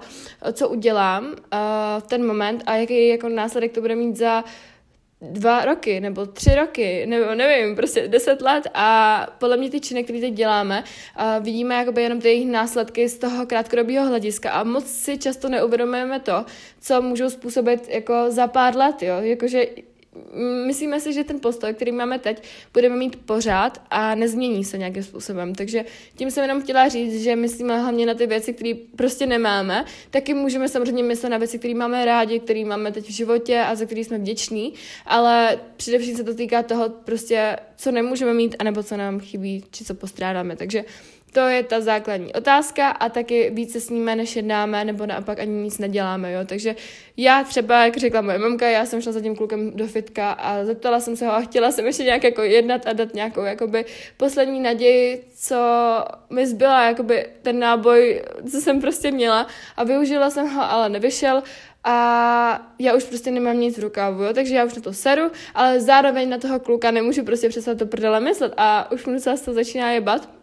co 0.54 0.69
udělám 0.69 1.25
uh, 1.25 1.34
v 2.00 2.08
ten 2.08 2.28
moment 2.28 2.64
a 2.66 2.75
jaký 2.75 3.08
jako 3.08 3.30
následek 3.30 3.72
to 3.72 3.81
bude 3.81 3.96
mít 3.96 4.18
za 4.18 4.44
uh, 4.44 4.50
dva 5.22 5.66
roky 5.66 6.00
nebo 6.00 6.25
tři 6.25 6.56
roky, 6.56 7.06
nebo 7.06 7.36
nevím, 7.36 7.75
prostě 7.75 8.08
deset 8.08 8.42
let 8.42 8.68
a 8.74 9.28
podle 9.38 9.58
mě 9.58 9.69
ty 9.69 9.80
činy, 9.80 10.04
které 10.04 10.19
teď 10.19 10.34
děláme, 10.34 10.84
a 11.16 11.40
vidíme 11.40 11.75
jakoby 11.75 12.02
jenom 12.02 12.22
ty 12.22 12.28
jejich 12.28 12.48
následky 12.48 13.10
z 13.10 13.18
toho 13.18 13.46
krátkodobého 13.46 14.08
hlediska 14.08 14.52
a 14.52 14.64
moc 14.64 14.88
si 14.88 15.18
často 15.18 15.50
neuvědomujeme 15.50 16.19
to, 16.19 16.46
co 16.80 17.02
můžou 17.02 17.30
způsobit 17.30 17.90
jako 17.90 18.25
za 18.31 18.48
pár 18.48 18.75
let, 18.75 19.04
jo, 19.04 19.16
jakože 19.22 19.66
myslíme 20.66 21.00
si, 21.00 21.14
že 21.14 21.24
ten 21.24 21.40
postoj, 21.40 21.74
který 21.74 21.92
máme 21.92 22.19
teď, 22.19 22.44
budeme 22.74 22.96
mít 22.96 23.16
pořád 23.16 23.81
a 23.90 24.16
nezmění 24.16 24.66
se 24.66 24.78
nějakým 24.78 25.04
způsobem. 25.04 25.56
Takže 25.56 25.86
tím 26.16 26.31
jsem 26.31 26.42
jenom 26.42 26.62
chtěla 26.62 26.88
říct, 26.88 27.24
že 27.24 27.36
myslíme 27.36 27.80
hlavně 27.80 28.06
na 28.06 28.14
ty 28.14 28.28
věci, 28.28 28.54
které 28.54 28.74
prostě 28.95 29.26
nemáme. 29.26 29.86
Taky 30.09 30.33
můžeme 30.33 30.69
samozřejmě 30.69 31.04
myslet 31.04 31.30
na 31.30 31.38
věci, 31.38 31.59
které 31.59 31.74
máme 31.74 32.06
rádi, 32.06 32.40
které 32.40 32.66
máme 32.66 32.92
teď 32.92 33.06
v 33.06 33.12
životě 33.12 33.59
a 33.59 33.76
za 33.76 33.86
které 33.86 34.02
jsme 34.02 34.18
vděční, 34.18 34.74
ale 35.06 35.59
především 35.78 36.18
se 36.18 36.24
to 36.24 36.33
týká 36.33 36.64
toho 36.64 36.90
prostě, 36.90 37.57
co 37.78 37.92
nemůžeme 37.92 38.33
mít, 38.33 38.56
anebo 38.59 38.83
co 38.83 38.97
nám 38.97 39.19
chybí, 39.19 39.64
či 39.71 39.86
co 39.86 39.94
postrádáme. 39.94 40.56
Takže 40.56 40.86
to 41.34 41.40
je 41.40 41.64
ta 41.64 41.81
základní 41.81 42.34
otázka 42.34 42.90
a 42.90 43.10
taky 43.10 43.50
více 43.54 43.80
sníme, 43.80 44.16
než 44.16 44.36
jednáme, 44.36 44.86
nebo 44.86 45.06
naopak 45.06 45.40
ani 45.40 45.52
nic 45.52 45.78
neděláme, 45.78 46.31
jo. 46.31 46.40
Takže 46.46 46.76
já 47.18 47.44
třeba, 47.44 47.86
jak 47.86 47.98
řekla 47.98 48.22
moje 48.22 48.38
mamka, 48.38 48.69
já 48.69 48.86
jsem 48.86 49.02
šla 49.02 49.12
za 49.12 49.22
tím 49.22 49.36
klukem 49.36 49.72
do 49.72 49.88
fitka 49.88 50.31
a 50.31 50.66
zeptala 50.66 51.00
jsem 51.00 51.16
se 51.16 51.26
ho 51.26 51.34
a 51.34 51.42
chtěla 51.42 51.72
jsem 51.72 51.86
ještě 51.86 52.04
nějak 52.04 52.24
jako 52.24 52.42
jednat 52.42 52.88
a 52.88 52.94
dát 52.94 53.14
nějakou 53.14 53.42
jakoby 53.42 53.86
poslední 54.18 54.60
naději, 54.60 55.24
co 55.36 55.57
mi 56.30 56.48
zbyla, 56.48 56.86
jakoby 56.86 57.26
ten 57.42 57.60
náboj, 57.60 58.22
co 58.52 58.62
jsem 58.62 58.81
prostě 58.81 59.12
měla 59.12 59.48
a 59.78 59.84
využila 59.84 60.30
jsem 60.30 60.48
ho, 60.48 60.72
ale 60.72 60.90
nevyšel 60.90 61.44
a 61.84 62.74
já 62.80 62.96
už 62.96 63.04
prostě 63.04 63.31
nemám 63.31 63.60
nic 63.60 63.78
v 63.78 63.84
rukávu, 63.84 64.24
jo, 64.24 64.34
takže 64.34 64.56
já 64.56 64.66
už 64.66 64.76
na 64.76 64.81
to 64.81 64.94
seru, 64.94 65.31
ale 65.56 65.80
zároveň 65.80 66.30
na 66.30 66.38
toho 66.38 66.60
kluka 66.60 66.92
nemůžu 66.92 67.24
prostě 67.24 67.50
přestat 67.50 67.78
to 67.78 67.86
prdele 67.86 68.19
myslet 68.19 68.54
a 68.57 68.92
už 68.92 69.06
mi 69.06 69.19
se 69.19 69.38
to 69.46 69.54
začíná 69.54 69.92
jebat. 69.92 70.36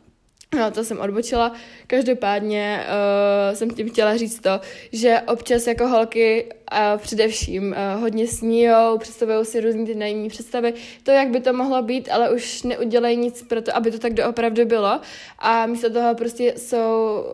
No, 0.55 0.71
to 0.71 0.85
jsem 0.85 1.01
odbočila. 1.01 1.53
Každopádně 1.87 2.87
uh, 2.87 3.57
jsem 3.57 3.71
tím 3.71 3.91
chtěla 3.91 4.17
říct 4.17 4.41
to, 4.41 4.61
že 4.93 5.21
občas 5.27 5.67
jako 5.67 5.89
holky 5.89 6.47
uh, 6.73 7.01
především 7.01 7.69
uh, 7.69 8.01
hodně 8.01 8.27
sníjou, 8.27 8.99
představují 8.99 9.45
si 9.45 9.61
různý 9.61 9.87
ty 9.87 9.95
najímní 9.95 10.29
představy, 10.29 10.75
to, 11.03 11.11
jak 11.11 11.29
by 11.29 11.41
to 11.41 11.53
mohlo 11.53 11.83
být, 11.83 12.09
ale 12.09 12.31
už 12.31 12.63
neudělají 12.63 13.17
nic 13.17 13.43
pro 13.43 13.63
to, 13.63 13.77
aby 13.77 13.91
to 13.91 13.99
tak 13.99 14.15
doopravdy 14.15 14.65
bylo. 14.65 15.01
A 15.39 15.67
místo 15.67 15.91
toho 15.91 16.15
prostě 16.15 16.55
jsou, 16.57 17.25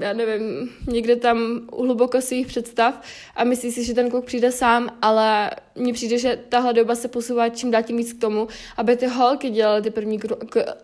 já 0.00 0.12
nevím, 0.12 0.70
někde 0.88 1.16
tam 1.16 1.60
hluboko 1.78 2.20
svých 2.20 2.46
představ 2.46 3.00
a 3.36 3.44
myslí 3.44 3.72
si, 3.72 3.84
že 3.84 3.94
ten 3.94 4.10
kluk 4.10 4.24
přijde 4.24 4.52
sám, 4.52 4.88
ale 5.02 5.50
mně 5.74 5.92
přijde, 5.92 6.18
že 6.18 6.38
tahle 6.48 6.72
doba 6.72 6.94
se 6.94 7.08
posouvá 7.08 7.48
čím 7.48 7.70
dál 7.70 7.82
tím 7.82 7.96
víc 7.96 8.12
k 8.12 8.20
tomu, 8.20 8.48
aby 8.76 8.96
ty 8.96 9.06
holky 9.06 9.50
dělaly 9.50 9.82
ty 9.82 9.90
první 9.90 10.20
kro- 10.20 10.46
k- 10.48 10.76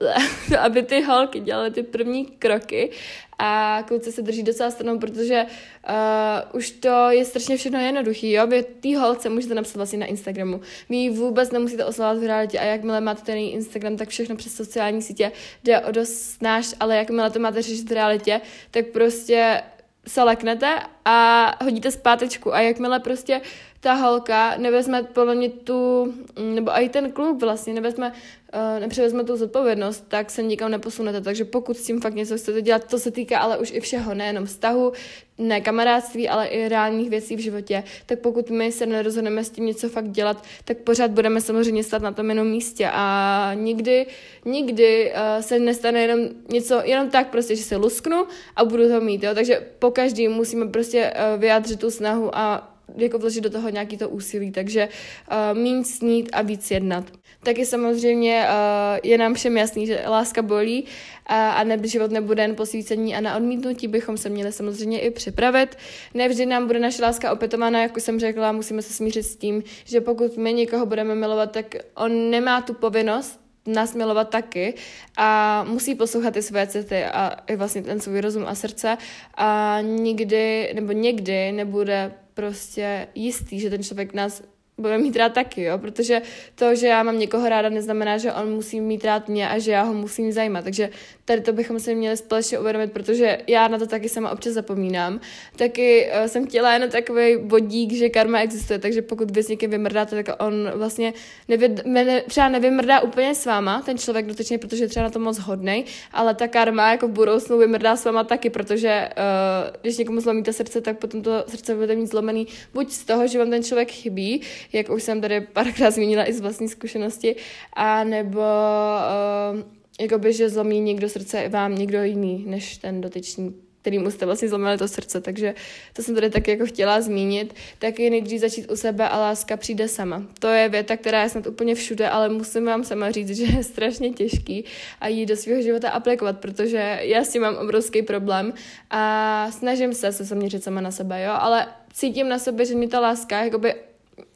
aby 0.61 0.83
ty 0.83 1.03
holky 1.03 1.41
dělaly 1.41 1.71
ty 1.71 1.83
první 1.83 2.27
kroky 2.27 2.91
a 3.39 3.83
kluci 3.89 4.13
se 4.13 4.23
drží 4.23 4.43
docela 4.43 4.71
stranou, 4.71 4.99
protože 4.99 5.47
uh, 5.89 6.57
už 6.57 6.71
to 6.71 7.11
je 7.11 7.25
strašně 7.25 7.57
všechno 7.57 7.81
jednoduchý, 7.81 8.33
jo, 8.33 8.47
vy 8.47 8.63
tý 8.81 8.97
holce 8.97 9.29
můžete 9.29 9.55
napsat 9.55 9.77
vlastně 9.77 9.99
na 9.99 10.07
Instagramu, 10.07 10.61
vy 10.89 11.11
vůbec 11.11 11.51
nemusíte 11.51 11.85
oslovovat 11.85 12.19
v 12.19 12.27
realitě 12.27 12.59
a 12.59 12.65
jakmile 12.65 13.01
máte 13.01 13.23
ten 13.23 13.39
Instagram, 13.39 13.97
tak 13.97 14.09
všechno 14.09 14.37
přes 14.37 14.55
sociální 14.55 15.03
sítě 15.03 15.33
jde 15.65 15.81
o 15.81 15.91
dost 15.91 16.43
náš, 16.43 16.75
ale 16.81 16.97
jakmile 16.97 17.31
to 17.31 17.39
máte 17.39 17.63
řešit 17.63 17.91
v 17.91 17.93
realitě, 17.93 18.41
tak 18.71 18.87
prostě 18.87 19.63
se 20.07 20.23
leknete 20.23 20.79
a 21.05 21.51
hodíte 21.65 21.91
zpátečku. 21.91 22.55
A 22.55 22.61
jakmile 22.61 23.01
prostě 23.01 23.41
ta 23.85 23.95
holka 23.95 24.57
nevezme 24.57 25.03
podle 25.03 25.35
mě 25.35 25.49
tu, 25.49 26.15
nebo 26.55 26.71
i 26.71 26.89
ten 26.89 27.13
klub 27.13 27.43
vlastně 27.43 27.75
nevezme, 27.75 28.13
uh, 28.55 28.81
nepřevezme 28.81 29.25
tu 29.25 29.37
zodpovědnost, 29.37 30.05
tak 30.09 30.31
se 30.31 30.43
nikam 30.43 30.71
neposunete. 30.71 31.21
Takže 31.21 31.45
pokud 31.45 31.77
s 31.77 31.85
tím 31.87 32.01
fakt 32.01 32.15
něco 32.15 32.37
chcete 32.37 32.63
dělat, 32.63 32.85
to 32.91 32.99
se 32.99 33.11
týká 33.11 33.39
ale 33.39 33.59
už 33.59 33.71
i 33.75 33.81
všeho, 33.81 34.15
nejenom 34.15 34.47
vztahu, 34.47 34.93
ne 35.39 35.61
kamarádství, 35.61 36.29
ale 36.29 36.47
i 36.47 36.69
reálních 36.69 37.11
věcí 37.11 37.37
v 37.37 37.39
životě, 37.39 37.85
tak 38.07 38.19
pokud 38.19 38.51
my 38.51 38.73
se 38.73 38.87
nerozhodneme 38.87 39.45
s 39.45 39.51
tím 39.51 39.67
něco 39.67 39.89
fakt 39.89 40.11
dělat, 40.11 40.45
tak 40.65 40.79
pořád 40.79 41.11
budeme 41.11 41.41
samozřejmě 41.41 41.85
stát 41.85 42.03
na 42.03 42.13
tom 42.13 42.29
jenom 42.29 42.47
místě 42.47 42.89
a 42.93 43.51
nikdy, 43.55 44.07
nikdy 44.45 45.13
uh, 45.13 45.43
se 45.43 45.59
nestane 45.59 46.01
jenom 46.01 46.21
něco, 46.49 46.81
jenom 46.85 47.11
tak 47.11 47.31
prostě, 47.31 47.57
že 47.57 47.63
se 47.63 47.77
lusknu 47.77 48.27
a 48.57 48.65
budu 48.65 48.89
to 48.89 49.01
mít, 49.01 49.23
jo? 49.23 49.35
takže 49.35 49.67
po 49.79 49.91
každý 49.91 50.29
musíme 50.29 50.69
prostě 50.69 51.13
uh, 51.13 51.41
vyjádřit 51.41 51.81
tu 51.81 51.91
snahu 51.91 52.37
a 52.37 52.74
jako 52.97 53.19
vložit 53.19 53.45
do 53.45 53.51
toho 53.51 53.69
nějaký 53.69 53.97
to 53.97 54.09
úsilí, 54.09 54.51
takže 54.51 54.89
uh, 55.31 55.59
méně 55.59 55.85
snít 55.85 56.29
a 56.33 56.43
víc 56.43 56.71
jednat. 56.71 57.05
Taky 57.43 57.67
samozřejmě 57.67 58.47
uh, 58.49 58.99
je 59.03 59.19
nám 59.19 59.35
všem 59.35 59.57
jasný, 59.57 59.87
že 59.87 60.05
láska 60.09 60.43
bolí 60.43 60.83
uh, 60.83 60.89
a 61.37 61.65
ne, 61.65 61.79
život 61.85 62.11
nebude 62.11 62.43
jen 62.43 62.55
posvícení 62.55 63.17
a 63.17 63.21
na 63.21 63.37
odmítnutí 63.37 63.89
bychom 63.89 64.17
se 64.17 64.29
měli 64.29 64.53
samozřejmě 64.53 65.01
i 65.01 65.11
připravit. 65.11 65.77
Nevždy 66.15 66.47
nám 66.47 66.67
bude 66.67 66.79
naše 66.79 67.03
láska 67.03 67.33
opětována, 67.33 67.83
jak 67.83 67.97
už 67.97 68.03
jsem 68.03 68.21
řekla, 68.21 68.53
musíme 68.53 68.83
se 68.83 68.93
smířit 68.93 69.23
s 69.23 69.37
tím, 69.37 69.63
že 69.85 70.01
pokud 70.01 70.37
my 70.37 70.53
někoho 70.53 70.87
budeme 70.87 71.15
milovat, 71.15 71.53
tak 71.53 71.75
on 71.95 72.31
nemá 72.31 72.61
tu 72.61 72.75
povinnost 72.75 73.45
nás 73.67 73.95
milovat 73.95 74.31
taky 74.31 74.75
a 75.17 75.65
musí 75.69 75.95
poslouchat 75.95 76.37
i 76.37 76.43
své 76.43 76.67
city 76.67 77.05
a 77.05 77.33
i 77.47 77.57
vlastně 77.57 77.83
ten 77.83 78.01
svůj 78.01 78.21
rozum 78.21 78.45
a 78.47 78.55
srdce 78.55 78.99
a 79.35 79.79
nikdy 79.81 80.73
nebo 80.75 80.93
někdy 80.93 81.53
nebude 81.53 82.13
prostě 82.35 83.09
jistý, 83.15 83.61
že 83.61 83.71
ten 83.71 83.83
člověk 83.83 84.15
nás 84.15 84.43
bude 84.79 84.99
mít 84.99 85.17
rád 85.17 85.33
taky, 85.33 85.63
jo, 85.63 85.79
protože 85.79 86.23
to, 86.55 86.75
že 86.75 86.87
já 86.87 87.03
mám 87.03 87.19
někoho 87.19 87.49
ráda, 87.49 87.69
neznamená, 87.69 88.19
že 88.19 88.33
on 88.33 88.55
musí 88.55 88.81
mít 88.81 89.05
rád 89.05 89.29
mě 89.29 89.49
a 89.49 89.59
že 89.59 89.73
já 89.73 89.83
ho 89.83 89.95
musím 89.95 90.33
zajímat, 90.33 90.65
takže 90.65 90.91
tady 91.25 91.41
to 91.41 91.53
bychom 91.53 91.81
si 91.81 91.95
měli 91.95 92.17
společně 92.17 92.59
uvědomit, 92.59 92.93
protože 92.93 93.39
já 93.47 93.69
na 93.69 93.79
to 93.79 93.87
taky 93.87 94.09
sama 94.09 94.31
občas 94.31 94.53
zapomínám. 94.53 95.21
Taky 95.57 96.11
uh, 96.21 96.27
jsem 96.27 96.47
chtěla 96.47 96.73
jen 96.73 96.91
takový 96.91 97.37
bodík, 97.37 97.93
že 97.93 98.09
karma 98.09 98.41
existuje, 98.41 98.79
takže 98.79 99.03
pokud 99.03 99.31
vy 99.31 99.43
s 99.43 99.49
někým 99.49 99.71
vymrdáte, 99.71 100.23
tak 100.23 100.43
on 100.43 100.71
vlastně 100.75 101.13
nevy, 101.49 101.75
ne, 101.85 102.21
třeba 102.21 102.49
nevymrdá 102.49 103.01
úplně 103.01 103.35
s 103.35 103.47
váma, 103.47 103.83
ten 103.83 103.99
člověk 103.99 104.27
dotyčně, 104.27 104.59
protože 104.59 104.85
je 104.85 104.89
třeba 104.89 105.05
na 105.05 105.11
to 105.11 105.19
moc 105.19 105.39
hodnej, 105.39 105.85
ale 106.13 106.35
ta 106.35 106.49
karma 106.49 106.91
jako 106.91 107.09
v 107.09 107.11
budoucnu 107.11 107.59
vymrdá 107.59 107.97
s 107.97 108.05
váma 108.05 108.25
taky, 108.25 108.51
protože 108.51 109.09
uh, 109.17 109.77
když 109.81 109.99
někomu 109.99 110.21
zlomíte 110.21 110.53
srdce, 110.53 110.81
tak 110.81 110.99
potom 110.99 111.23
to 111.23 111.45
srdce 111.49 111.75
budete 111.75 111.95
mít 111.95 112.07
zlomený 112.07 112.47
buď 112.75 112.91
z 112.91 113.05
toho, 113.05 113.27
že 113.27 113.39
vám 113.39 113.51
ten 113.51 113.63
člověk 113.63 113.91
chybí, 113.91 114.41
jak 114.73 114.91
už 114.91 115.03
jsem 115.03 115.21
tady 115.21 115.41
párkrát 115.41 115.91
zmínila 115.91 116.29
i 116.29 116.33
z 116.33 116.41
vlastní 116.41 116.69
zkušenosti, 116.69 117.37
a 117.73 118.05
nebo 118.05 118.41
uh, 118.41 119.61
jakoby, 120.01 120.33
že 120.33 120.49
zlomí 120.49 120.81
někdo 120.81 121.09
srdce 121.09 121.49
vám 121.49 121.75
někdo 121.75 122.03
jiný, 122.03 122.45
než 122.47 122.77
ten 122.77 123.01
dotyčný 123.01 123.55
kterým 123.85 124.11
jste 124.11 124.27
vlastně 124.27 124.49
zlomili 124.49 124.79
to 124.79 124.89
srdce, 124.89 125.21
takže 125.21 125.55
to 125.93 126.03
jsem 126.03 126.15
tady 126.15 126.31
taky 126.31 126.51
jako 126.51 126.67
chtěla 126.67 127.01
zmínit. 127.01 127.55
Taky 127.79 128.11
nejdřív 128.11 128.41
začít 128.41 128.71
u 128.71 128.77
sebe 128.77 129.09
a 129.09 129.19
láska 129.21 129.57
přijde 129.57 129.89
sama. 129.89 130.23
To 130.39 130.47
je 130.47 130.69
věta, 130.69 130.97
která 130.97 131.23
je 131.23 131.29
snad 131.29 131.47
úplně 131.47 131.75
všude, 131.75 132.09
ale 132.09 132.29
musím 132.29 132.65
vám 132.65 132.85
sama 132.85 133.11
říct, 133.11 133.37
že 133.37 133.45
je 133.45 133.65
strašně 133.65 134.11
těžký 134.11 134.65
a 135.01 135.09
ji 135.09 135.27
do 135.27 135.37
svého 135.37 135.63
života 135.63 135.91
aplikovat, 135.91 136.39
protože 136.39 136.99
já 137.03 137.25
s 137.25 137.29
tím 137.29 137.43
mám 137.43 137.57
obrovský 137.57 138.03
problém 138.03 138.53
a 138.91 139.51
snažím 139.51 139.95
se 139.95 140.13
se 140.13 140.25
zaměřit 140.25 140.65
sama 140.65 140.81
na 140.81 140.91
sebe, 140.91 141.23
jo, 141.23 141.33
ale 141.39 141.67
cítím 141.93 142.29
na 142.29 142.39
sebe, 142.39 142.65
že 142.65 142.75
mi 142.75 142.89
ta 142.89 143.01
láska 143.01 143.45
jakoby 143.45 143.75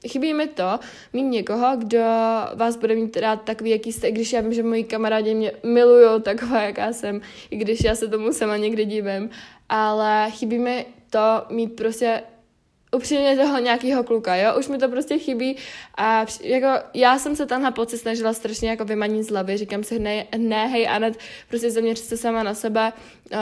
chybí 0.08 0.34
mi 0.34 0.46
to, 0.46 0.78
mít 1.12 1.22
někoho, 1.22 1.76
kdo 1.76 2.04
vás 2.54 2.76
bude 2.76 2.94
mít 2.94 3.16
rád 3.16 3.42
takový, 3.42 3.70
jaký 3.70 3.92
jste, 3.92 4.10
když 4.10 4.32
já 4.32 4.40
vím, 4.40 4.54
že 4.54 4.62
moji 4.62 4.84
kamarádi 4.84 5.34
mě 5.34 5.52
milují 5.62 6.22
taková, 6.22 6.62
jaká 6.62 6.92
jsem, 6.92 7.20
i 7.50 7.56
když 7.56 7.84
já 7.84 7.94
se 7.94 8.08
tomu 8.08 8.32
sama 8.32 8.56
někdy 8.56 8.84
divím, 8.84 9.30
ale 9.68 10.30
chybí 10.30 10.58
mi 10.58 10.86
to 11.10 11.44
mít 11.50 11.76
prostě 11.76 12.22
upřímně 12.92 13.36
toho 13.36 13.58
nějakého 13.58 14.04
kluka, 14.04 14.36
jo, 14.36 14.58
už 14.58 14.68
mi 14.68 14.78
to 14.78 14.88
prostě 14.88 15.18
chybí 15.18 15.56
a 15.96 16.26
jako 16.42 16.68
já 16.94 17.18
jsem 17.18 17.36
se 17.36 17.46
tenhle 17.46 17.70
pocit 17.70 17.98
snažila 17.98 18.32
strašně 18.32 18.70
jako 18.70 18.84
vymanit 18.84 19.24
z 19.24 19.30
hlavy, 19.30 19.56
říkám 19.56 19.84
si 19.84 19.98
ne, 19.98 20.26
ne 20.36 20.66
hej 20.66 20.88
Anet, 20.88 21.18
prostě 21.48 21.70
zaměř 21.70 21.98
se 21.98 22.16
sama 22.16 22.42
na 22.42 22.54
sebe 22.54 22.92
uh, 23.32 23.38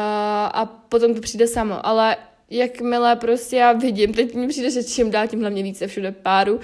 a 0.52 0.84
potom 0.88 1.14
to 1.14 1.20
přijde 1.20 1.46
samo, 1.46 1.86
ale 1.86 2.16
jakmile 2.50 3.16
prostě 3.16 3.56
já 3.56 3.72
vidím, 3.72 4.14
teď 4.14 4.34
mi 4.34 4.48
přijde, 4.48 4.70
že 4.70 4.84
čím 4.84 5.10
dál 5.10 5.26
tím 5.26 5.40
hlavně 5.40 5.62
více 5.62 5.86
všude 5.86 6.12
páru, 6.12 6.60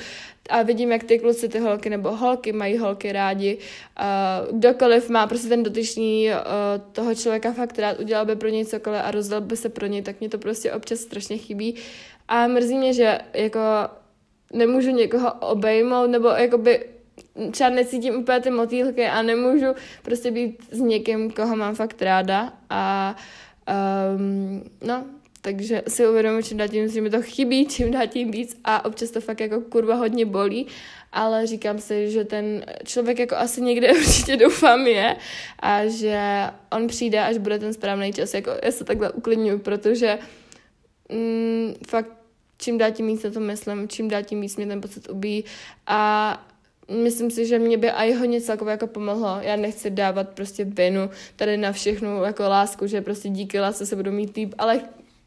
a 0.51 0.62
vidím, 0.62 0.93
jak 0.93 1.05
ty 1.05 1.19
kluci, 1.19 1.49
ty 1.49 1.59
holky 1.59 1.91
nebo 1.91 2.17
holky 2.17 2.53
mají 2.53 2.79
holky 2.79 3.12
rádi. 3.12 3.59
Uh, 4.01 4.59
kdokoliv 4.59 5.09
má 5.11 5.27
prostě 5.27 5.49
ten 5.49 5.62
dotyčný 5.62 6.29
uh, 6.31 6.37
toho 6.93 7.15
člověka 7.15 7.53
fakt 7.53 7.79
rád, 7.79 8.01
udělal 8.01 8.27
by 8.27 8.37
pro 8.37 8.49
něj 8.49 8.65
cokoliv 8.65 9.01
a 9.05 9.11
rozdal 9.11 9.41
by 9.41 9.57
se 9.57 9.69
pro 9.69 9.87
něj, 9.87 10.03
tak 10.03 10.21
mě 10.21 10.29
to 10.29 10.39
prostě 10.39 10.73
občas 10.73 11.01
strašně 11.01 11.39
chybí. 11.39 11.75
A 12.29 12.47
mrzí 12.47 12.79
mě, 12.79 12.93
že 12.93 13.19
jako 13.35 13.61
nemůžu 14.53 14.91
někoho 14.91 15.33
obejmout, 15.33 16.11
nebo 16.11 16.29
jakoby 16.29 16.85
třeba 17.51 17.71
necítím 17.71 18.15
úplně 18.15 18.41
ty 18.41 18.51
motýlky 18.51 19.07
a 19.07 19.23
nemůžu 19.23 19.67
prostě 20.03 20.31
být 20.31 20.59
s 20.71 20.79
někým, 20.79 21.31
koho 21.31 21.57
mám 21.57 21.75
fakt 21.75 22.03
ráda 22.03 22.53
a 22.71 23.17
um, 24.17 24.62
no, 24.85 25.05
takže 25.42 25.82
si 25.88 26.08
uvědomuji, 26.08 26.42
čím 26.42 26.58
dál 26.58 26.68
tím, 26.68 26.88
že 26.88 27.00
mi 27.00 27.11
to 27.11 27.22
chybí, 27.22 27.66
čím 27.66 27.90
dál 27.90 28.06
tím 28.06 28.30
víc 28.30 28.56
a 28.64 28.84
občas 28.84 29.11
to 29.11 29.20
fakt 29.20 29.40
jako 29.40 29.61
kurva 29.61 29.94
hodně 29.94 30.26
bolí, 30.26 30.66
ale 31.12 31.46
říkám 31.46 31.78
si, 31.78 32.11
že 32.11 32.25
ten 32.25 32.64
člověk 32.84 33.18
jako 33.18 33.37
asi 33.37 33.61
někde 33.61 33.92
určitě 33.99 34.37
doufám 34.37 34.87
je 34.87 35.16
a 35.58 35.87
že 35.87 36.20
on 36.72 36.87
přijde, 36.87 37.20
až 37.20 37.38
bude 37.38 37.58
ten 37.58 37.75
správný 37.75 38.12
čas, 38.12 38.34
jako 38.34 38.50
já 38.64 38.70
se 38.70 38.84
takhle 38.84 39.11
uklidňuji, 39.11 39.58
protože 39.58 40.18
mm, 41.12 41.75
fakt 41.88 42.08
čím 42.58 42.78
dál 42.78 42.90
tím 42.90 43.06
víc 43.06 43.22
na 43.22 43.30
to 43.30 43.40
myslím, 43.40 43.88
čím 43.88 44.08
dál 44.08 44.22
tím 44.22 44.40
víc 44.40 44.56
mě 44.56 44.66
ten 44.66 44.80
pocit 44.80 45.11
ubí 45.11 45.44
a 45.87 46.46
myslím 47.02 47.30
si, 47.30 47.46
že 47.46 47.58
mě 47.58 47.78
by 47.78 47.90
i 47.90 48.12
hodně 48.12 48.40
celkově 48.40 48.72
jako 48.72 48.87
pomohlo. 48.87 49.38
Já 49.40 49.56
nechci 49.56 49.90
dávat 49.90 50.28
prostě 50.28 50.64
vinu 50.64 51.11
tady 51.37 51.56
na 51.56 51.72
všechnu 51.72 52.25
jako 52.25 52.42
lásku, 52.42 52.87
že 52.87 53.00
prostě 53.00 53.28
díky 53.28 53.61
lásce 53.61 53.87
se 53.87 53.96
budu 53.96 54.12
mít 54.12 54.37
líp, 54.37 54.54
ale 54.58 54.80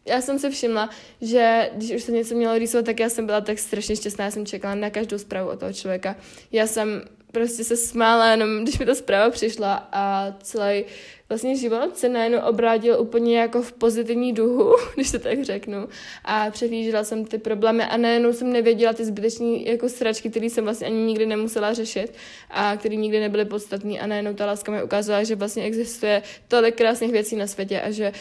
já 0.05 0.21
jsem 0.21 0.39
si 0.39 0.49
všimla, 0.49 0.89
že 1.21 1.71
když 1.73 1.91
už 1.91 2.03
se 2.03 2.11
něco 2.11 2.35
mělo 2.35 2.57
rýsovat, 2.57 2.85
tak 2.85 2.99
já 2.99 3.09
jsem 3.09 3.25
byla 3.25 3.41
tak 3.41 3.59
strašně 3.59 3.95
šťastná, 3.95 4.25
já 4.25 4.31
jsem 4.31 4.45
čekala 4.45 4.75
na 4.75 4.89
každou 4.89 5.17
zprávu 5.17 5.49
od 5.49 5.59
toho 5.59 5.73
člověka. 5.73 6.15
Já 6.51 6.67
jsem 6.67 7.01
prostě 7.31 7.63
se 7.63 7.77
smála 7.77 8.31
jenom, 8.31 8.63
když 8.63 8.79
mi 8.79 8.85
ta 8.85 8.95
zpráva 8.95 9.29
přišla 9.29 9.89
a 9.91 10.33
celý 10.41 10.85
vlastně 11.29 11.55
život 11.55 11.97
se 11.97 12.09
najednou 12.09 12.39
obrátil 12.39 13.01
úplně 13.01 13.39
jako 13.39 13.61
v 13.61 13.71
pozitivní 13.71 14.33
duhu, 14.33 14.75
když 14.95 15.11
to 15.11 15.19
tak 15.19 15.43
řeknu. 15.43 15.87
A 16.25 16.51
přehlížela 16.51 17.03
jsem 17.03 17.25
ty 17.25 17.37
problémy 17.37 17.83
a 17.83 17.97
najednou 17.97 18.33
jsem 18.33 18.53
nevěděla 18.53 18.93
ty 18.93 19.05
zbytečné 19.05 19.63
jako 19.63 19.89
sračky, 19.89 20.29
které 20.29 20.45
jsem 20.45 20.63
vlastně 20.63 20.87
ani 20.87 20.97
nikdy 20.97 21.25
nemusela 21.25 21.73
řešit 21.73 22.13
a 22.49 22.77
které 22.77 22.95
nikdy 22.95 23.19
nebyly 23.19 23.45
podstatné 23.45 23.99
a 23.99 24.07
najednou 24.07 24.33
ta 24.33 24.45
láska 24.45 24.71
mi 24.71 24.83
ukázala, 24.83 25.23
že 25.23 25.35
vlastně 25.35 25.63
existuje 25.63 26.21
tolik 26.47 26.75
krásných 26.75 27.11
věcí 27.11 27.35
na 27.35 27.47
světě 27.47 27.81
a 27.81 27.91
že 27.91 28.11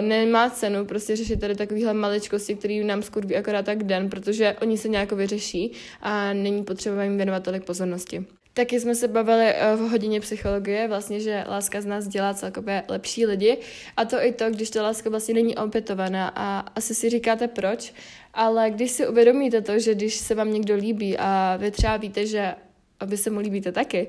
nemá 0.00 0.50
cenu 0.50 0.84
prostě 0.84 1.16
řešit 1.16 1.40
tady 1.40 1.54
takovýhle 1.54 1.94
maličkosti, 1.94 2.54
který 2.54 2.84
nám 2.84 3.02
skurví 3.02 3.36
akorát 3.36 3.64
tak 3.64 3.84
den, 3.84 4.10
protože 4.10 4.56
oni 4.62 4.78
se 4.78 4.88
nějak 4.88 5.12
vyřeší 5.12 5.72
a 6.00 6.32
není 6.32 6.64
potřeba 6.64 7.04
jim 7.04 7.16
věnovat 7.16 7.42
tolik 7.42 7.64
pozornosti. 7.64 8.24
Taky 8.58 8.80
jsme 8.80 8.94
se 8.94 9.08
bavili 9.08 9.44
eh, 9.46 9.76
v 9.76 9.78
hodině 9.78 10.20
psychologie, 10.20 10.88
vlastně, 10.88 11.20
že 11.20 11.44
láska 11.48 11.80
z 11.80 11.86
nás 11.86 12.08
dělá 12.08 12.34
celkově 12.34 12.82
lepší 12.88 13.26
lidi. 13.26 13.58
A 13.96 14.04
to 14.04 14.16
i 14.22 14.32
to, 14.32 14.50
když 14.50 14.70
ta 14.70 14.82
láska 14.82 15.10
vlastně 15.10 15.34
není 15.34 15.56
opětovaná. 15.56 16.32
A 16.34 16.58
asi 16.58 16.94
si 16.94 17.10
říkáte 17.10 17.48
proč, 17.48 17.92
ale 18.34 18.70
když 18.70 18.90
si 18.90 19.08
uvědomíte 19.08 19.62
to, 19.62 19.78
že 19.78 19.94
když 19.94 20.14
se 20.14 20.34
vám 20.34 20.52
někdo 20.52 20.74
líbí 20.74 21.18
a 21.18 21.56
vy 21.56 21.70
třeba 21.70 21.96
víte, 21.96 22.26
že 22.26 22.54
vy 23.06 23.16
se 23.16 23.30
mu 23.30 23.40
líbíte 23.40 23.72
taky, 23.72 24.08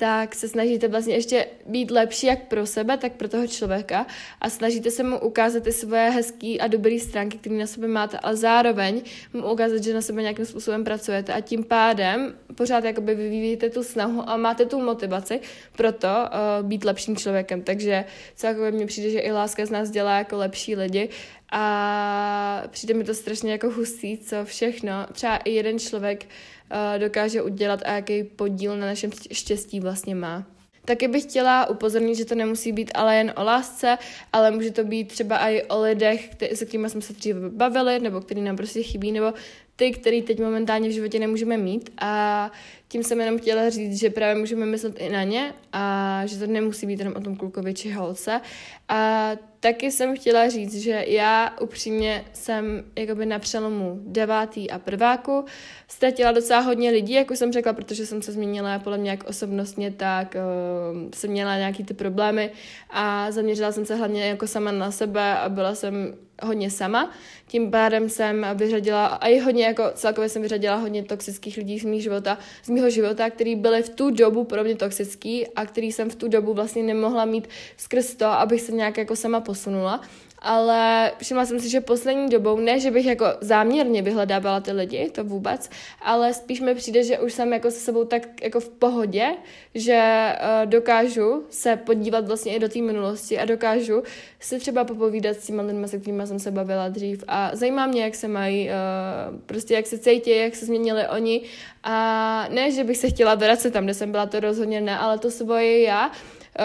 tak 0.00 0.34
se 0.34 0.48
snažíte 0.48 0.88
vlastně 0.88 1.14
ještě 1.14 1.46
být 1.66 1.90
lepší 1.90 2.26
jak 2.26 2.48
pro 2.48 2.66
sebe, 2.66 2.96
tak 2.96 3.12
pro 3.12 3.28
toho 3.28 3.46
člověka 3.46 4.06
a 4.40 4.50
snažíte 4.50 4.90
se 4.90 5.02
mu 5.02 5.18
ukázat 5.18 5.62
ty 5.62 5.72
svoje 5.72 6.10
hezké 6.10 6.56
a 6.60 6.66
dobré 6.66 6.98
stránky, 6.98 7.38
které 7.38 7.56
na 7.56 7.66
sobě 7.66 7.88
máte, 7.88 8.18
ale 8.18 8.36
zároveň 8.36 9.02
mu 9.32 9.52
ukázat, 9.52 9.84
že 9.84 9.94
na 9.94 10.00
sebe 10.00 10.22
nějakým 10.22 10.44
způsobem 10.44 10.84
pracujete 10.84 11.32
a 11.32 11.40
tím 11.40 11.64
pádem 11.64 12.34
pořád 12.54 12.84
jakoby 12.84 13.14
vyvíjíte 13.14 13.70
tu 13.70 13.82
snahu 13.82 14.30
a 14.30 14.36
máte 14.36 14.64
tu 14.66 14.80
motivaci 14.80 15.40
pro 15.76 15.92
to 15.92 16.08
uh, 16.08 16.66
být 16.66 16.84
lepším 16.84 17.16
člověkem. 17.16 17.62
Takže 17.62 18.04
celkově 18.34 18.70
mně 18.70 18.86
přijde, 18.86 19.10
že 19.10 19.18
i 19.18 19.32
láska 19.32 19.66
z 19.66 19.70
nás 19.70 19.90
dělá 19.90 20.18
jako 20.18 20.36
lepší 20.36 20.76
lidi 20.76 21.08
a 21.52 22.62
přijde 22.70 22.94
mi 22.94 23.04
to 23.04 23.14
strašně 23.14 23.52
jako 23.52 23.70
hustý, 23.70 24.18
co 24.18 24.44
všechno. 24.44 25.06
Třeba 25.12 25.36
i 25.36 25.50
jeden 25.50 25.78
člověk 25.78 26.24
uh, 26.24 27.00
dokáže 27.00 27.42
udělat 27.42 27.80
a 27.84 27.92
jaký 27.92 28.24
podíl 28.24 28.76
na 28.76 28.86
našem 28.86 29.10
štěstí 29.32 29.80
vlastně 29.80 30.14
má. 30.14 30.46
Taky 30.84 31.08
bych 31.08 31.22
chtěla 31.22 31.68
upozornit, 31.68 32.14
že 32.14 32.24
to 32.24 32.34
nemusí 32.34 32.72
být 32.72 32.90
ale 32.94 33.16
jen 33.16 33.32
o 33.36 33.44
lásce, 33.44 33.98
ale 34.32 34.50
může 34.50 34.70
to 34.70 34.84
být 34.84 35.08
třeba 35.08 35.38
i 35.38 35.62
o 35.62 35.80
lidech, 35.80 36.30
se 36.54 36.66
kterými 36.66 36.90
jsme 36.90 37.00
se 37.00 37.12
dříve 37.12 37.50
bavili, 37.50 37.98
nebo 37.98 38.20
který 38.20 38.40
nám 38.40 38.56
prostě 38.56 38.82
chybí, 38.82 39.12
nebo 39.12 39.32
ty, 39.76 39.90
který 39.90 40.22
teď 40.22 40.40
momentálně 40.40 40.88
v 40.88 40.92
životě 40.92 41.18
nemůžeme 41.18 41.56
mít 41.56 41.90
a 42.00 42.52
tím 42.90 43.02
jsem 43.02 43.20
jenom 43.20 43.38
chtěla 43.38 43.70
říct, 43.70 43.98
že 43.98 44.10
právě 44.10 44.34
můžeme 44.34 44.66
myslet 44.66 44.98
i 44.98 45.08
na 45.08 45.22
ně 45.22 45.54
a 45.72 46.22
že 46.26 46.38
to 46.38 46.46
nemusí 46.46 46.86
být 46.86 46.98
jenom 46.98 47.14
o 47.16 47.20
tom 47.20 47.36
klukovi 47.36 47.74
či 47.74 47.90
holce. 47.90 48.40
A 48.88 49.30
taky 49.60 49.90
jsem 49.90 50.16
chtěla 50.16 50.48
říct, 50.48 50.74
že 50.74 51.04
já 51.06 51.56
upřímně 51.60 52.24
jsem 52.32 52.84
jakoby 52.96 53.26
na 53.26 53.38
přelomu 53.38 54.00
devátý 54.02 54.70
a 54.70 54.78
prváku 54.78 55.44
ztratila 55.88 56.32
docela 56.32 56.60
hodně 56.60 56.90
lidí, 56.90 57.12
jak 57.12 57.30
už 57.30 57.38
jsem 57.38 57.52
řekla, 57.52 57.72
protože 57.72 58.06
jsem 58.06 58.22
se 58.22 58.32
změnila 58.32 58.78
podle 58.78 58.98
mě 58.98 59.10
jak 59.10 59.24
osobnostně, 59.24 59.90
tak 59.90 60.34
uh, 60.34 61.10
jsem 61.14 61.30
měla 61.30 61.56
nějaký 61.56 61.84
ty 61.84 61.94
problémy 61.94 62.50
a 62.90 63.30
zaměřila 63.30 63.72
jsem 63.72 63.86
se 63.86 63.94
hlavně 63.94 64.28
jako 64.28 64.46
sama 64.46 64.72
na 64.72 64.90
sebe 64.90 65.34
a 65.38 65.48
byla 65.48 65.74
jsem 65.74 66.14
hodně 66.42 66.70
sama. 66.70 67.10
Tím 67.46 67.70
pádem 67.70 68.08
jsem 68.08 68.46
vyřadila, 68.54 69.06
a 69.06 69.26
i 69.26 69.38
hodně 69.38 69.64
jako 69.64 69.84
celkově 69.94 70.28
jsem 70.28 70.42
vyřadila 70.42 70.76
hodně 70.76 71.02
toxických 71.02 71.56
lidí 71.56 71.78
z 71.78 71.84
mého 71.84 72.00
života, 72.00 72.38
z 72.62 72.70
mého 72.80 72.90
života, 72.90 73.30
který 73.30 73.56
byly 73.56 73.82
v 73.82 73.88
tu 73.88 74.10
dobu 74.10 74.44
pro 74.44 74.64
mě 74.64 74.76
toxický 74.76 75.46
a 75.48 75.66
který 75.66 75.92
jsem 75.92 76.10
v 76.10 76.14
tu 76.14 76.28
dobu 76.28 76.54
vlastně 76.54 76.82
nemohla 76.82 77.24
mít 77.24 77.48
skrz 77.76 78.14
to, 78.14 78.26
abych 78.26 78.60
se 78.60 78.72
nějak 78.72 78.96
jako 78.96 79.16
sama 79.16 79.40
posunula 79.40 80.00
ale 80.42 81.12
všimla 81.18 81.46
jsem 81.46 81.60
si, 81.60 81.68
že 81.68 81.80
poslední 81.80 82.28
dobou, 82.28 82.60
ne, 82.60 82.80
že 82.80 82.90
bych 82.90 83.06
jako 83.06 83.24
záměrně 83.40 84.02
vyhledávala 84.02 84.60
ty 84.60 84.72
lidi, 84.72 85.10
to 85.10 85.24
vůbec, 85.24 85.70
ale 86.02 86.34
spíš 86.34 86.60
mi 86.60 86.74
přijde, 86.74 87.04
že 87.04 87.18
už 87.18 87.32
jsem 87.32 87.52
jako 87.52 87.70
se 87.70 87.78
sebou 87.78 88.04
tak 88.04 88.42
jako 88.42 88.60
v 88.60 88.68
pohodě, 88.68 89.26
že 89.74 90.32
uh, 90.32 90.70
dokážu 90.70 91.44
se 91.50 91.76
podívat 91.76 92.26
vlastně 92.26 92.56
i 92.56 92.58
do 92.58 92.68
té 92.68 92.78
minulosti 92.78 93.38
a 93.38 93.44
dokážu 93.44 94.02
si 94.40 94.58
třeba 94.58 94.84
popovídat 94.84 95.36
s 95.36 95.46
těma 95.46 95.62
lidmi, 95.62 95.88
se 95.88 95.98
kterými 95.98 96.26
jsem 96.26 96.38
se 96.38 96.50
bavila 96.50 96.88
dřív. 96.88 97.24
A 97.28 97.50
zajímá 97.52 97.86
mě, 97.86 98.02
jak 98.02 98.14
se 98.14 98.28
mají, 98.28 98.68
uh, 98.68 99.40
prostě 99.46 99.74
jak 99.74 99.86
se 99.86 99.98
cítí, 99.98 100.30
jak 100.36 100.54
se 100.54 100.66
změnili 100.66 101.08
oni. 101.08 101.42
A 101.82 102.46
ne, 102.50 102.70
že 102.70 102.84
bych 102.84 102.96
se 102.96 103.08
chtěla 103.08 103.34
vracet 103.34 103.72
tam, 103.72 103.84
kde 103.84 103.94
jsem 103.94 104.10
byla, 104.10 104.26
to 104.26 104.40
rozhodně 104.40 104.80
ne, 104.80 104.98
ale 104.98 105.18
to 105.18 105.30
svoje 105.30 105.82
já 105.82 106.10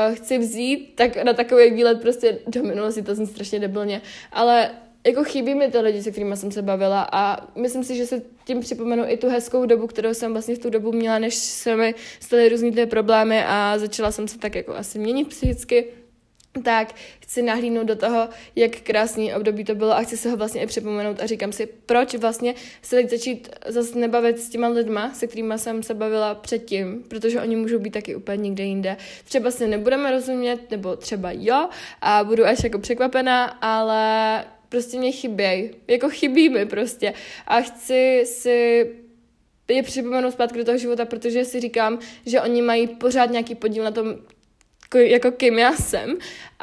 uh, 0.09 0.15
chci 0.15 0.37
vzít 0.37 0.95
tak 0.95 1.23
na 1.23 1.33
takový 1.33 1.71
výlet 1.71 2.01
prostě 2.01 2.37
do 2.47 2.63
minulosti, 2.63 3.01
to 3.01 3.15
jsem 3.15 3.25
strašně 3.27 3.59
debilně, 3.59 4.01
ale 4.31 4.71
jako 5.05 5.23
chybí 5.23 5.55
mi 5.55 5.71
ty 5.71 5.79
lidi, 5.79 6.03
se 6.03 6.11
kterými 6.11 6.37
jsem 6.37 6.51
se 6.51 6.61
bavila 6.61 7.07
a 7.11 7.47
myslím 7.55 7.83
si, 7.83 7.95
že 7.95 8.05
se 8.07 8.21
tím 8.45 8.59
připomenu 8.59 9.03
i 9.07 9.17
tu 9.17 9.29
hezkou 9.29 9.65
dobu, 9.65 9.87
kterou 9.87 10.13
jsem 10.13 10.31
vlastně 10.31 10.55
v 10.55 10.59
tu 10.59 10.69
dobu 10.69 10.91
měla, 10.91 11.19
než 11.19 11.35
se 11.35 11.75
mi 11.75 11.95
staly 12.19 12.49
různý 12.49 12.71
ty 12.71 12.85
problémy 12.85 13.43
a 13.47 13.77
začala 13.77 14.11
jsem 14.11 14.27
se 14.27 14.37
tak 14.37 14.55
jako 14.55 14.75
asi 14.75 14.99
měnit 14.99 15.27
psychicky 15.27 15.85
tak 16.63 16.93
chci 17.19 17.41
nahlídnout 17.41 17.87
do 17.87 17.95
toho, 17.95 18.29
jak 18.55 18.71
krásný 18.71 19.33
období 19.33 19.63
to 19.63 19.75
bylo 19.75 19.91
a 19.91 20.01
chci 20.01 20.17
se 20.17 20.29
ho 20.29 20.37
vlastně 20.37 20.61
i 20.61 20.67
připomenout 20.67 21.21
a 21.21 21.25
říkám 21.25 21.51
si, 21.51 21.65
proč 21.85 22.15
vlastně 22.15 22.55
se 22.81 22.95
teď 22.95 23.09
začít 23.09 23.49
zase 23.67 23.99
nebavit 23.99 24.39
s 24.39 24.49
těma 24.49 24.67
lidma, 24.67 25.13
se 25.13 25.27
kterými 25.27 25.53
jsem 25.57 25.83
se 25.83 25.93
bavila 25.93 26.35
předtím, 26.35 27.03
protože 27.07 27.41
oni 27.41 27.55
můžou 27.55 27.79
být 27.79 27.91
taky 27.91 28.15
úplně 28.15 28.37
někde 28.37 28.63
jinde. 28.63 28.97
Třeba 29.25 29.51
si 29.51 29.67
nebudeme 29.67 30.11
rozumět, 30.11 30.71
nebo 30.71 30.95
třeba 30.95 31.29
jo, 31.31 31.69
a 32.01 32.23
budu 32.23 32.45
až 32.45 32.63
jako 32.63 32.79
překvapená, 32.79 33.45
ale 33.45 34.45
prostě 34.69 34.97
mě 34.97 35.11
chybějí. 35.11 35.71
Jako 35.87 36.09
chybí 36.09 36.49
mi 36.49 36.65
prostě. 36.65 37.13
A 37.47 37.61
chci 37.61 38.23
si 38.25 38.85
je 39.67 39.83
připomenout 39.83 40.31
zpátky 40.31 40.57
do 40.57 40.65
toho 40.65 40.77
života, 40.77 41.05
protože 41.05 41.45
si 41.45 41.59
říkám, 41.59 41.99
že 42.25 42.41
oni 42.41 42.61
mají 42.61 42.87
pořád 42.87 43.31
nějaký 43.31 43.55
podíl 43.55 43.83
na 43.83 43.91
tom, 43.91 44.15
jako 44.99 45.31
kým 45.31 45.59
já 45.59 45.75
jsem 45.75 46.17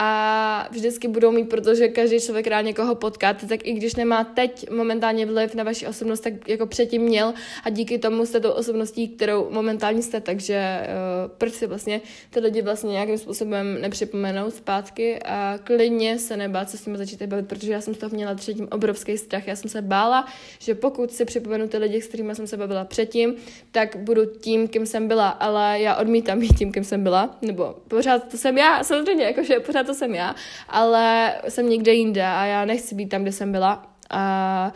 a 0.04 0.68
vždycky 0.70 1.08
budou 1.08 1.30
mít, 1.30 1.44
protože 1.44 1.88
každý 1.88 2.20
člověk 2.20 2.46
rád 2.46 2.60
někoho 2.60 2.94
potkáte, 2.94 3.46
tak 3.46 3.66
i 3.66 3.72
když 3.72 3.94
nemá 3.94 4.24
teď 4.24 4.70
momentálně 4.70 5.26
vliv 5.26 5.54
na 5.54 5.64
vaši 5.64 5.86
osobnost, 5.86 6.20
tak 6.20 6.48
jako 6.48 6.66
předtím 6.66 7.02
měl 7.02 7.34
a 7.64 7.70
díky 7.70 7.98
tomu 7.98 8.26
jste 8.26 8.40
tou 8.40 8.50
osobností, 8.50 9.08
kterou 9.08 9.50
momentálně 9.50 10.02
jste, 10.02 10.20
takže 10.20 10.86
uh, 10.86 11.32
proč 11.38 11.52
si 11.52 11.66
vlastně 11.66 12.00
ty 12.30 12.40
lidi 12.40 12.62
vlastně 12.62 12.92
nějakým 12.92 13.18
způsobem 13.18 13.80
nepřipomenout 13.80 14.54
zpátky 14.54 15.18
a 15.22 15.58
klidně 15.64 16.18
se 16.18 16.36
nebát 16.36 16.70
se 16.70 16.78
s 16.78 16.86
nimi 16.86 16.98
začít 16.98 17.22
bavit, 17.22 17.48
protože 17.48 17.72
já 17.72 17.80
jsem 17.80 17.94
z 17.94 17.98
toho 17.98 18.10
měla 18.14 18.34
předtím 18.34 18.68
obrovský 18.70 19.18
strach. 19.18 19.46
Já 19.46 19.56
jsem 19.56 19.70
se 19.70 19.82
bála, 19.82 20.26
že 20.58 20.74
pokud 20.74 21.12
si 21.12 21.24
připomenu 21.24 21.68
ty 21.68 21.78
lidi, 21.78 22.02
s 22.02 22.08
kterými 22.08 22.34
jsem 22.34 22.46
se 22.46 22.56
bavila 22.56 22.84
předtím, 22.84 23.34
tak 23.70 23.96
budu 23.96 24.26
tím, 24.26 24.68
kým 24.68 24.86
jsem 24.86 25.08
byla, 25.08 25.28
ale 25.28 25.80
já 25.80 25.96
odmítám 25.96 26.40
být 26.40 26.58
tím, 26.58 26.72
kým 26.72 26.84
jsem 26.84 27.02
byla, 27.02 27.38
nebo 27.42 27.76
pořád 27.88 28.30
to 28.30 28.36
jsem 28.38 28.58
já, 28.58 28.84
samozřejmě, 28.84 29.24
jakože 29.24 29.60
pořád 29.60 29.86
to 29.86 29.91
jsem 29.94 30.14
já, 30.14 30.34
ale 30.68 31.34
jsem 31.48 31.68
někde 31.68 31.92
jinde 31.92 32.26
a 32.26 32.44
já 32.44 32.64
nechci 32.64 32.94
být 32.94 33.08
tam, 33.08 33.22
kde 33.22 33.32
jsem 33.32 33.52
byla. 33.52 33.86
A 34.10 34.72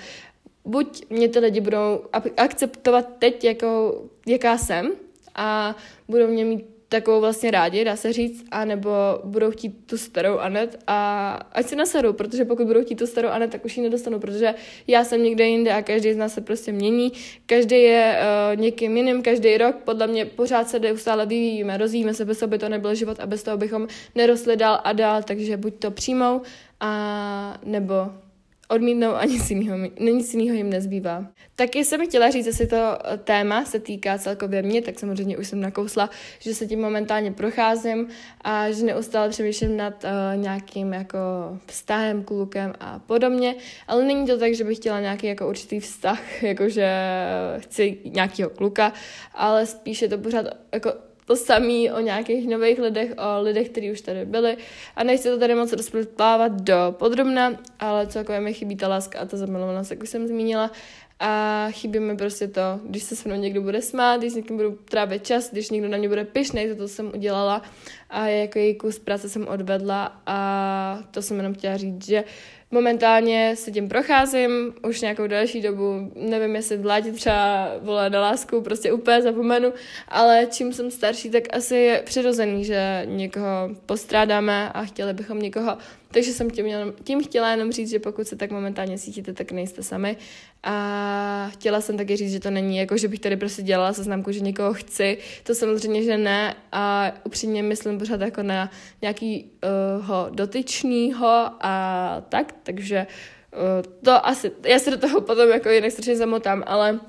buď 0.65 1.11
mě 1.11 1.29
ty 1.29 1.39
lidi 1.39 1.61
budou 1.61 2.01
akceptovat 2.37 3.07
teď, 3.19 3.45
jako, 3.45 4.03
jaká 4.27 4.59
jsem, 4.59 4.93
a 5.35 5.77
budou 6.09 6.27
mě 6.27 6.45
mít 6.45 6.76
takovou 6.89 7.21
vlastně 7.21 7.51
rádi, 7.51 7.85
dá 7.85 7.97
se 7.97 8.13
říct, 8.13 8.45
anebo 8.51 8.91
budou 9.25 9.51
chtít 9.51 9.87
tu 9.87 9.99
starou 9.99 10.39
Anet 10.39 10.79
a 10.87 11.31
ať 11.53 11.67
si 11.67 11.77
naseru, 11.77 12.13
protože 12.13 12.45
pokud 12.45 12.67
budou 12.67 12.85
chtít 12.85 12.95
tu 12.95 13.07
starou 13.07 13.29
Anet, 13.29 13.51
tak 13.51 13.65
už 13.65 13.77
ji 13.77 13.83
nedostanu, 13.83 14.21
protože 14.21 14.55
já 14.87 15.05
jsem 15.05 15.23
někde 15.23 15.47
jinde 15.47 15.73
a 15.73 15.83
každý 15.83 16.13
z 16.13 16.17
nás 16.17 16.35
se 16.35 16.41
prostě 16.41 16.73
mění, 16.73 17.13
každý 17.47 17.83
je 17.83 18.19
uh, 18.19 18.61
někým 18.61 18.97
jiným, 18.97 19.23
každý 19.23 19.57
rok, 19.57 19.77
podle 19.77 20.07
mě 20.07 20.25
pořád 20.25 20.69
se 20.69 20.79
neustále 20.79 21.27
vyvíjíme, 21.27 21.77
rozvíjíme 21.77 22.15
se, 22.15 22.25
bez 22.25 22.39
toho 22.39 22.51
by 22.51 22.59
to 22.59 22.69
nebyl 22.69 22.95
život 22.95 23.21
a 23.21 23.27
bez 23.27 23.43
toho 23.43 23.57
bychom 23.57 23.89
nerostli 24.15 24.57
dál 24.57 24.81
a 24.85 24.93
dál, 24.93 25.23
takže 25.23 25.57
buď 25.57 25.75
to 25.79 25.91
přijmou, 25.91 26.43
a 26.81 27.59
nebo 27.65 27.95
odmítnou 28.69 29.15
a 29.15 29.25
nic 29.25 29.51
jiného, 29.51 29.79
nic 30.01 30.35
jiného 30.35 30.57
jim 30.57 30.71
nezbývá. 30.71 31.27
Taky 31.55 31.85
jsem 31.85 32.07
chtěla 32.07 32.31
říct, 32.31 32.47
jestli 32.47 32.67
to 32.67 32.99
téma 33.25 33.65
se 33.65 33.81
týká 33.81 34.19
celkově 34.19 34.63
mě, 34.63 34.83
tak 34.83 34.99
samozřejmě 34.99 35.39
už 35.39 35.49
jsem 35.49 35.61
nakousla, 35.61 36.11
že 36.39 36.55
se 36.55 36.67
tím 36.67 36.81
momentálně 36.81 37.33
procházím 37.33 38.09
a 38.41 38.71
že 38.71 38.85
neustále 38.85 39.29
přemýšlím 39.29 39.77
nad 39.77 40.05
uh, 40.05 40.43
nějakým 40.43 40.93
jako 40.93 41.19
vztahem, 41.67 42.25
klukem 42.25 42.73
a 42.81 42.99
podobně, 42.99 43.55
ale 43.89 44.05
není 44.05 44.27
to 44.27 44.39
tak, 44.39 44.55
že 44.55 44.65
bych 44.65 44.79
chtěla 44.79 45.01
nějaký 45.01 45.27
jako 45.27 45.49
určitý 45.49 45.81
vztah, 45.81 46.43
jakože 46.43 46.91
chci 47.59 47.99
nějakého 48.05 48.51
kluka, 48.51 48.93
ale 49.35 49.67
spíše 49.67 50.09
to 50.09 50.19
pořád 50.19 50.47
jako 50.73 51.06
to 51.27 51.37
samý 51.37 51.91
o 51.91 52.01
nějakých 52.01 52.49
nových 52.49 52.79
lidech, 52.79 53.11
o 53.19 53.43
lidech, 53.43 53.69
kteří 53.69 53.93
už 53.93 54.01
tady 54.01 54.25
byli. 54.25 54.57
A 54.97 55.05
nechci 55.05 55.29
to 55.29 55.39
tady 55.39 55.55
moc 55.55 55.73
rozplávat 55.73 56.53
do 56.53 56.95
podrobna, 56.99 57.53
ale 57.81 58.07
celkově 58.07 58.41
mi 58.41 58.55
chybí 58.55 58.77
ta 58.77 58.89
láska 58.89 59.19
a 59.19 59.25
ta 59.25 59.37
zamilovanost, 59.37 59.91
jak 59.91 60.03
už 60.03 60.09
jsem 60.09 60.27
zmínila. 60.27 60.71
A 61.21 61.67
chybí 61.71 61.99
mi 61.99 62.17
prostě 62.17 62.49
to, 62.49 62.61
když 62.85 63.03
se 63.03 63.17
se 63.17 63.29
mnou 63.29 63.39
někdo 63.39 63.63
bude 63.63 63.83
smát, 63.83 64.17
když 64.17 64.33
s 64.33 64.37
někým 64.37 64.57
budu 64.57 64.79
trávit 64.85 65.27
čas, 65.27 65.51
když 65.51 65.71
někdo 65.71 65.89
na 65.89 65.99
mě 65.99 66.09
bude 66.09 66.25
pišnej, 66.25 66.69
to, 66.69 66.77
to 66.77 66.89
jsem 66.89 67.13
udělala 67.15 67.63
a 68.11 68.27
jaký 68.27 68.75
kus 68.75 68.99
práce 68.99 69.29
jsem 69.29 69.49
odvedla 69.49 70.23
a 70.27 70.99
to 71.11 71.23
jsem 71.23 71.37
jenom 71.37 71.55
chtěla 71.55 71.77
říct, 71.77 72.07
že 72.07 72.25
Momentálně 72.71 73.57
se 73.57 73.71
tím 73.71 73.89
procházím 73.89 74.75
už 74.89 75.01
nějakou 75.01 75.27
další 75.27 75.61
dobu, 75.61 76.13
nevím, 76.15 76.57
jestli 76.57 76.77
v 76.77 76.87
létě 76.87 77.13
třeba 77.13 77.71
vole 77.81 78.11
na 78.11 78.21
lásku, 78.21 78.61
prostě 78.61 78.93
úplně 78.93 79.23
zapomenu, 79.23 79.73
ale 80.09 80.47
čím 80.51 80.73
jsem 80.73 80.91
starší, 80.91 81.31
tak 81.31 81.43
asi 81.53 81.77
je 81.77 82.03
přirozený, 82.05 82.65
že 82.65 83.03
někoho 83.05 83.71
postrádáme 83.87 84.73
a 84.73 84.85
chtěli 84.85 85.15
bychom 85.15 85.39
někoho 85.39 85.77
takže 86.11 86.33
jsem 86.33 86.51
tím, 86.51 86.67
jenom, 86.67 86.93
tím 87.05 87.25
chtěla 87.25 87.51
jenom 87.51 87.73
říct, 87.73 87.91
že 87.91 87.99
pokud 87.99 88.29
se 88.29 88.37
tak 88.37 88.51
momentálně 88.51 88.99
cítíte, 88.99 89.33
tak 89.33 89.53
nejste 89.53 89.83
sami. 89.83 90.17
A 90.63 91.49
chtěla 91.53 91.81
jsem 91.81 91.97
taky 91.97 92.17
říct, 92.17 92.33
že 92.33 92.41
to 92.41 92.51
není 92.51 92.77
jako, 92.77 92.97
že 92.97 93.09
bych 93.09 93.21
tady 93.21 93.37
prostě 93.37 93.63
dělala 93.63 93.93
seznamku, 93.93 94.33
že 94.33 94.41
někoho 94.41 94.75
chci. 94.75 95.19
To 95.43 95.55
samozřejmě, 95.55 96.03
že 96.03 96.19
ne. 96.19 96.57
A 96.73 97.13
upřímně 97.25 97.63
myslím 97.63 97.99
pořád 97.99 98.21
jako 98.21 98.43
na 98.43 98.71
nějakýho 99.03 99.49
uh, 100.29 100.37
dotyčního 100.37 101.51
a 101.61 102.23
tak. 102.29 102.55
Takže 102.63 103.07
uh, 103.53 103.93
to 104.05 104.27
asi, 104.27 104.53
já 104.67 104.79
se 104.79 104.91
do 104.91 104.99
toho 104.99 105.21
potom 105.21 105.49
jako 105.49 105.69
jinak 105.69 105.93
strašně 105.93 106.17
zamotám, 106.17 106.65
ale 106.67 107.01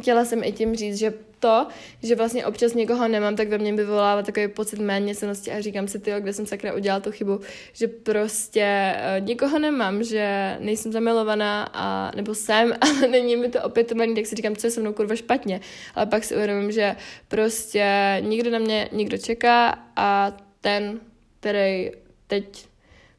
chtěla 0.00 0.24
jsem 0.24 0.44
i 0.44 0.52
tím 0.52 0.76
říct, 0.76 0.98
že 0.98 1.14
to, 1.40 1.66
že 2.02 2.16
vlastně 2.16 2.46
občas 2.46 2.74
někoho 2.74 3.08
nemám, 3.08 3.36
tak 3.36 3.48
ve 3.48 3.58
mně 3.58 3.72
vyvolává 3.72 4.22
takový 4.22 4.48
pocit 4.48 4.78
méněcenosti 4.78 5.52
a 5.52 5.60
říkám 5.60 5.88
si, 5.88 5.98
ty, 5.98 6.12
kde 6.18 6.32
jsem 6.32 6.46
sakra 6.46 6.74
udělala 6.74 7.00
tu 7.00 7.12
chybu, 7.12 7.40
že 7.72 7.88
prostě 7.88 8.94
uh, 9.20 9.26
někoho 9.26 9.58
nemám, 9.58 10.02
že 10.02 10.56
nejsem 10.60 10.92
zamilovaná 10.92 11.70
a 11.72 12.10
nebo 12.16 12.34
jsem, 12.34 12.74
ale 12.80 13.08
není 13.08 13.36
mi 13.36 13.48
to 13.48 13.62
opětovaný, 13.62 14.14
tak 14.14 14.26
si 14.26 14.36
říkám, 14.36 14.56
co 14.56 14.66
je 14.66 14.70
se 14.70 14.80
mnou 14.80 14.92
kurva 14.92 15.16
špatně. 15.16 15.60
Ale 15.94 16.06
pak 16.06 16.24
si 16.24 16.34
uvědomím, 16.34 16.72
že 16.72 16.96
prostě 17.28 18.16
nikdo 18.20 18.50
na 18.50 18.58
mě 18.58 18.88
nikdo 18.92 19.18
čeká 19.18 19.78
a 19.96 20.36
ten, 20.60 21.00
který 21.40 21.90
teď 22.26 22.66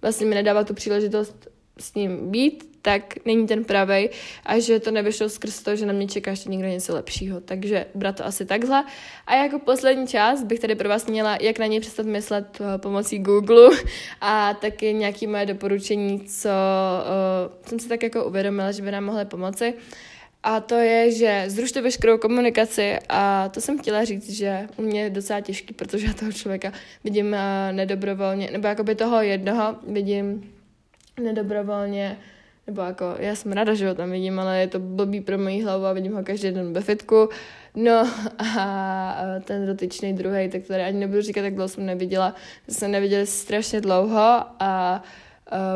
vlastně 0.02 0.26
mi 0.26 0.36
nedává 0.36 0.64
tu 0.64 0.74
příležitost 0.74 1.48
s 1.80 1.94
ním 1.94 2.32
být, 2.32 2.71
tak 2.82 3.26
není 3.26 3.48
ten 3.48 3.64
pravej 3.64 4.10
a 4.46 4.60
že 4.60 4.80
to 4.80 4.92
nevyšlo 4.92 5.30
skrz 5.30 5.62
to, 5.64 5.76
že 5.76 5.86
na 5.86 5.94
mě 5.94 6.08
čeká 6.08 6.32
ještě 6.32 6.50
někdo 6.50 6.68
něco 6.68 6.94
lepšího. 6.94 7.42
Takže 7.42 7.86
brat 7.96 8.16
to 8.16 8.26
asi 8.26 8.46
takhle. 8.46 8.84
A 9.28 9.36
jako 9.36 9.60
poslední 9.60 10.08
část 10.08 10.44
bych 10.44 10.60
tady 10.60 10.76
pro 10.76 10.90
vás 10.90 11.06
měla, 11.06 11.38
jak 11.42 11.60
na 11.60 11.66
něj 11.66 11.80
přestat 11.80 12.06
myslet 12.06 12.60
uh, 12.60 12.68
pomocí 12.78 13.20
Google 13.20 13.78
a 14.22 14.54
taky 14.54 14.94
nějaký 14.94 15.28
moje 15.28 15.46
doporučení, 15.46 16.20
co 16.20 16.50
uh, 16.50 17.68
jsem 17.68 17.80
si 17.80 17.90
tak 17.90 18.04
jako 18.04 18.26
uvědomila, 18.26 18.72
že 18.72 18.82
by 18.82 18.92
nám 18.92 19.04
mohly 19.04 19.26
pomoci. 19.26 19.74
A 20.44 20.60
to 20.60 20.76
je, 20.76 21.12
že 21.12 21.44
zrušte 21.48 21.82
veškerou 21.82 22.18
komunikaci 22.18 22.98
a 23.10 23.50
to 23.50 23.62
jsem 23.62 23.80
chtěla 23.80 24.04
říct, 24.04 24.30
že 24.30 24.68
u 24.78 24.82
mě 24.82 25.02
je 25.02 25.10
docela 25.10 25.42
těžký, 25.42 25.74
protože 25.74 26.08
já 26.08 26.14
toho 26.14 26.32
člověka 26.32 26.74
vidím 27.04 27.28
uh, 27.28 27.76
nedobrovolně, 27.76 28.50
nebo 28.52 28.68
jakoby 28.68 28.96
toho 28.96 29.22
jednoho 29.22 29.76
vidím 29.88 30.54
nedobrovolně 31.24 32.18
nebo 32.72 32.82
jako, 32.82 33.16
já 33.20 33.36
jsem 33.36 33.52
ráda, 33.52 33.74
že 33.74 33.88
ho 33.88 33.96
tam 33.96 34.12
vidím, 34.12 34.40
ale 34.40 34.60
je 34.60 34.68
to 34.68 34.80
blbý 34.80 35.22
pro 35.22 35.38
moji 35.38 35.64
hlavu 35.64 35.86
a 35.86 35.94
vidím 35.94 36.14
ho 36.14 36.24
každý 36.24 36.52
den 36.52 36.74
ve 36.74 36.82
fitku. 36.82 37.30
No 37.76 38.08
a 38.58 39.16
ten 39.44 39.68
dotyčný 39.68 40.14
druhý, 40.14 40.50
tak 40.50 40.64
tady 40.64 40.84
ani 40.84 41.00
nebudu 41.00 41.22
říkat, 41.22 41.42
jak 41.42 41.56
dlouho 41.56 41.68
jsem 41.68 41.86
neviděla. 41.86 42.36
Jsem 42.70 42.92
neviděla 42.92 43.26
strašně 43.26 43.82
dlouho 43.82 44.40
a 44.60 45.04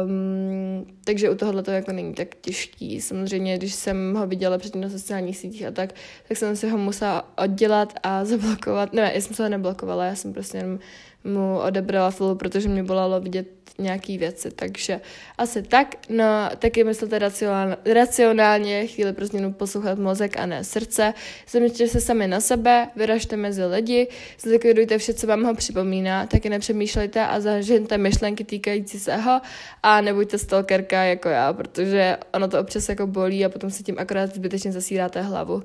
Um, 0.06 0.86
takže 1.06 1.30
u 1.30 1.36
tohohle 1.36 1.64
to 1.64 1.72
jako 1.72 1.92
není 1.92 2.14
tak 2.14 2.28
těžký. 2.42 3.02
Samozřejmě, 3.02 3.58
když 3.58 3.74
jsem 3.74 4.16
ho 4.16 4.28
viděla 4.28 4.58
předtím 4.58 4.82
na 4.82 4.90
sociálních 4.90 5.38
sítích 5.38 5.66
a 5.66 5.72
tak, 5.72 5.94
tak 6.28 6.38
jsem 6.38 6.56
si 6.56 6.70
ho 6.70 6.78
musela 6.78 7.34
oddělat 7.38 7.94
a 8.04 8.26
zablokovat. 8.26 8.94
Ne, 8.94 9.12
já 9.16 9.22
jsem 9.22 9.36
se 9.36 9.44
ho 9.44 9.50
neblokovala, 9.50 10.06
já 10.06 10.16
jsem 10.16 10.34
prostě 10.34 10.58
jenom 10.58 10.80
mu 11.24 11.60
odebrala 11.60 12.12
follow, 12.12 12.38
protože 12.38 12.70
mě 12.70 12.84
bolelo 12.84 13.22
vidět 13.22 13.48
nějaký 13.78 14.18
věci, 14.18 14.52
takže 14.52 15.02
asi 15.38 15.64
tak. 15.64 15.96
No, 16.10 16.50
taky 16.60 16.86
racionálně, 17.12 17.78
racionálně 17.94 18.88
chvíli 18.88 19.14
pro 19.14 19.26
změnu 19.26 19.54
poslouchat 19.54 20.00
mozek 20.00 20.38
a 20.40 20.46
ne 20.46 20.64
srdce. 20.64 21.14
Zaměřte 21.50 21.88
se 21.88 22.02
sami 22.02 22.28
na 22.28 22.40
sebe, 22.40 22.88
vyražte 22.96 23.38
mezi 23.38 23.66
lidi, 23.66 24.08
zlikvidujte 24.40 24.98
vše, 24.98 25.14
co 25.14 25.28
vám 25.28 25.44
ho 25.44 25.56
připomíná, 25.56 26.26
taky 26.26 26.50
nepřemýšlejte 26.50 27.28
a 27.28 27.40
zažijte 27.40 27.98
myšlenky 27.98 28.44
týkající 28.44 29.00
se 29.00 29.16
ho 29.16 29.42
a 29.84 30.02
nebuďte 30.02 30.38
stalkerka 30.38 31.04
jako 31.04 31.30
já, 31.30 31.54
protože 31.54 32.18
ono 32.34 32.48
to 32.48 32.60
občas 32.60 32.90
jako 32.90 33.08
bolí 33.08 33.46
a 33.46 33.50
potom 33.50 33.72
se 33.72 33.84
tím 33.84 33.96
akorát 34.00 34.36
zbytečně 34.36 34.72
zasíráte 34.72 35.22
hlavu. 35.22 35.64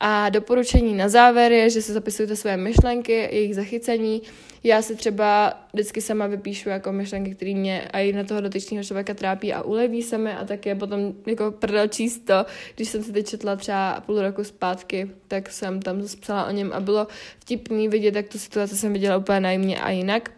A 0.00 0.28
doporučení 0.28 0.94
na 0.94 1.08
závěr 1.08 1.52
je, 1.52 1.70
že 1.70 1.82
si 1.82 1.92
zapisujete 1.92 2.36
své 2.36 2.56
myšlenky, 2.56 3.12
jejich 3.12 3.54
zachycení. 3.54 4.22
Já 4.64 4.82
si 4.82 4.96
třeba 4.96 5.54
vždycky 5.72 6.00
sama 6.00 6.26
vypíšu 6.26 6.68
jako 6.68 6.92
myšlenky, 6.92 7.34
které 7.34 7.54
mě 7.54 7.88
a 7.92 7.98
i 7.98 8.12
na 8.12 8.24
toho 8.24 8.40
dotyčného 8.40 8.84
člověka 8.84 9.14
trápí 9.14 9.52
a 9.52 9.62
uleví 9.62 10.02
se 10.02 10.18
mi 10.18 10.32
a 10.32 10.44
také 10.44 10.74
potom 10.74 11.12
jako 11.26 11.50
prdel 11.50 11.88
číst 11.88 12.30
když 12.76 12.88
jsem 12.88 13.02
si 13.02 13.12
teď 13.12 13.26
četla 13.26 13.56
třeba 13.56 14.00
půl 14.06 14.22
roku 14.22 14.44
zpátky, 14.44 15.10
tak 15.28 15.50
jsem 15.50 15.82
tam 15.82 16.02
psala 16.20 16.46
o 16.46 16.50
něm 16.50 16.72
a 16.72 16.80
bylo 16.80 17.06
vtipný 17.38 17.88
vidět, 17.88 18.14
jak 18.14 18.28
tu 18.28 18.38
situaci 18.38 18.76
jsem 18.76 18.92
viděla 18.92 19.16
úplně 19.16 19.40
najmě 19.40 19.80
a 19.80 19.90
jinak. 19.90 20.30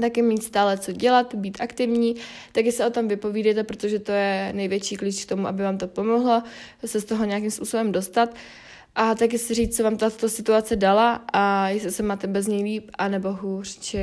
Taky 0.00 0.22
mít 0.22 0.42
stále 0.42 0.78
co 0.78 0.92
dělat, 0.92 1.34
být 1.34 1.60
aktivní, 1.60 2.16
taky 2.52 2.72
se 2.72 2.86
o 2.86 2.90
tom 2.90 3.08
vypovídejte, 3.08 3.64
protože 3.64 3.98
to 3.98 4.12
je 4.12 4.52
největší 4.54 4.96
klíč 4.96 5.24
k 5.24 5.28
tomu, 5.28 5.46
aby 5.46 5.62
vám 5.62 5.78
to 5.78 5.88
pomohlo 5.88 6.42
se 6.84 7.00
z 7.00 7.04
toho 7.04 7.24
nějakým 7.24 7.50
způsobem 7.50 7.92
dostat 7.92 8.34
a 9.00 9.14
taky 9.14 9.38
si 9.38 9.54
říct, 9.54 9.76
co 9.76 9.82
vám 9.82 9.96
tato 9.96 10.28
situace 10.28 10.76
dala 10.76 11.24
a 11.32 11.68
jestli 11.68 11.90
se 11.90 12.02
máte 12.02 12.26
bez 12.26 12.46
ní 12.46 12.64
líp, 12.64 12.90
anebo 12.98 13.32
hůř, 13.32 13.78
či 13.78 13.98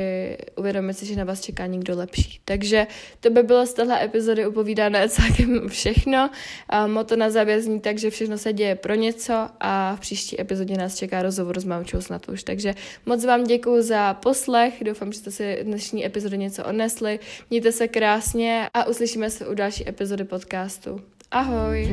uvědomit 0.56 0.94
si, 0.94 1.06
že 1.06 1.16
na 1.16 1.24
vás 1.24 1.40
čeká 1.40 1.66
někdo 1.66 1.96
lepší. 1.96 2.40
Takže 2.44 2.86
to 3.20 3.30
by 3.30 3.42
bylo 3.42 3.66
z 3.66 3.72
téhle 3.72 4.04
epizody 4.04 4.46
upovídané 4.46 5.08
celkem 5.08 5.68
všechno. 5.68 6.30
A 6.68 6.86
moto 6.86 7.16
na 7.16 7.30
závěr 7.30 7.60
zní 7.60 7.80
tak, 7.80 7.98
že 7.98 8.10
všechno 8.10 8.38
se 8.38 8.52
děje 8.52 8.74
pro 8.74 8.94
něco 8.94 9.48
a 9.60 9.96
v 9.96 10.00
příští 10.00 10.40
epizodě 10.40 10.76
nás 10.76 10.96
čeká 10.96 11.22
rozhovor 11.22 11.60
s 11.60 11.64
Maučou 11.64 12.00
snad 12.00 12.28
už. 12.28 12.42
Takže 12.42 12.74
moc 13.06 13.24
vám 13.24 13.44
děkuji 13.44 13.82
za 13.82 14.14
poslech, 14.14 14.74
doufám, 14.84 15.12
že 15.12 15.18
jste 15.18 15.30
si 15.30 15.58
dnešní 15.62 16.06
epizody 16.06 16.38
něco 16.38 16.64
odnesli. 16.64 17.20
Mějte 17.50 17.72
se 17.72 17.88
krásně 17.88 18.68
a 18.74 18.84
uslyšíme 18.86 19.30
se 19.30 19.46
u 19.46 19.54
další 19.54 19.88
epizody 19.88 20.24
podcastu. 20.24 21.00
Ahoj! 21.30 21.86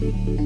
Thank 0.00 0.28
you. 0.28 0.39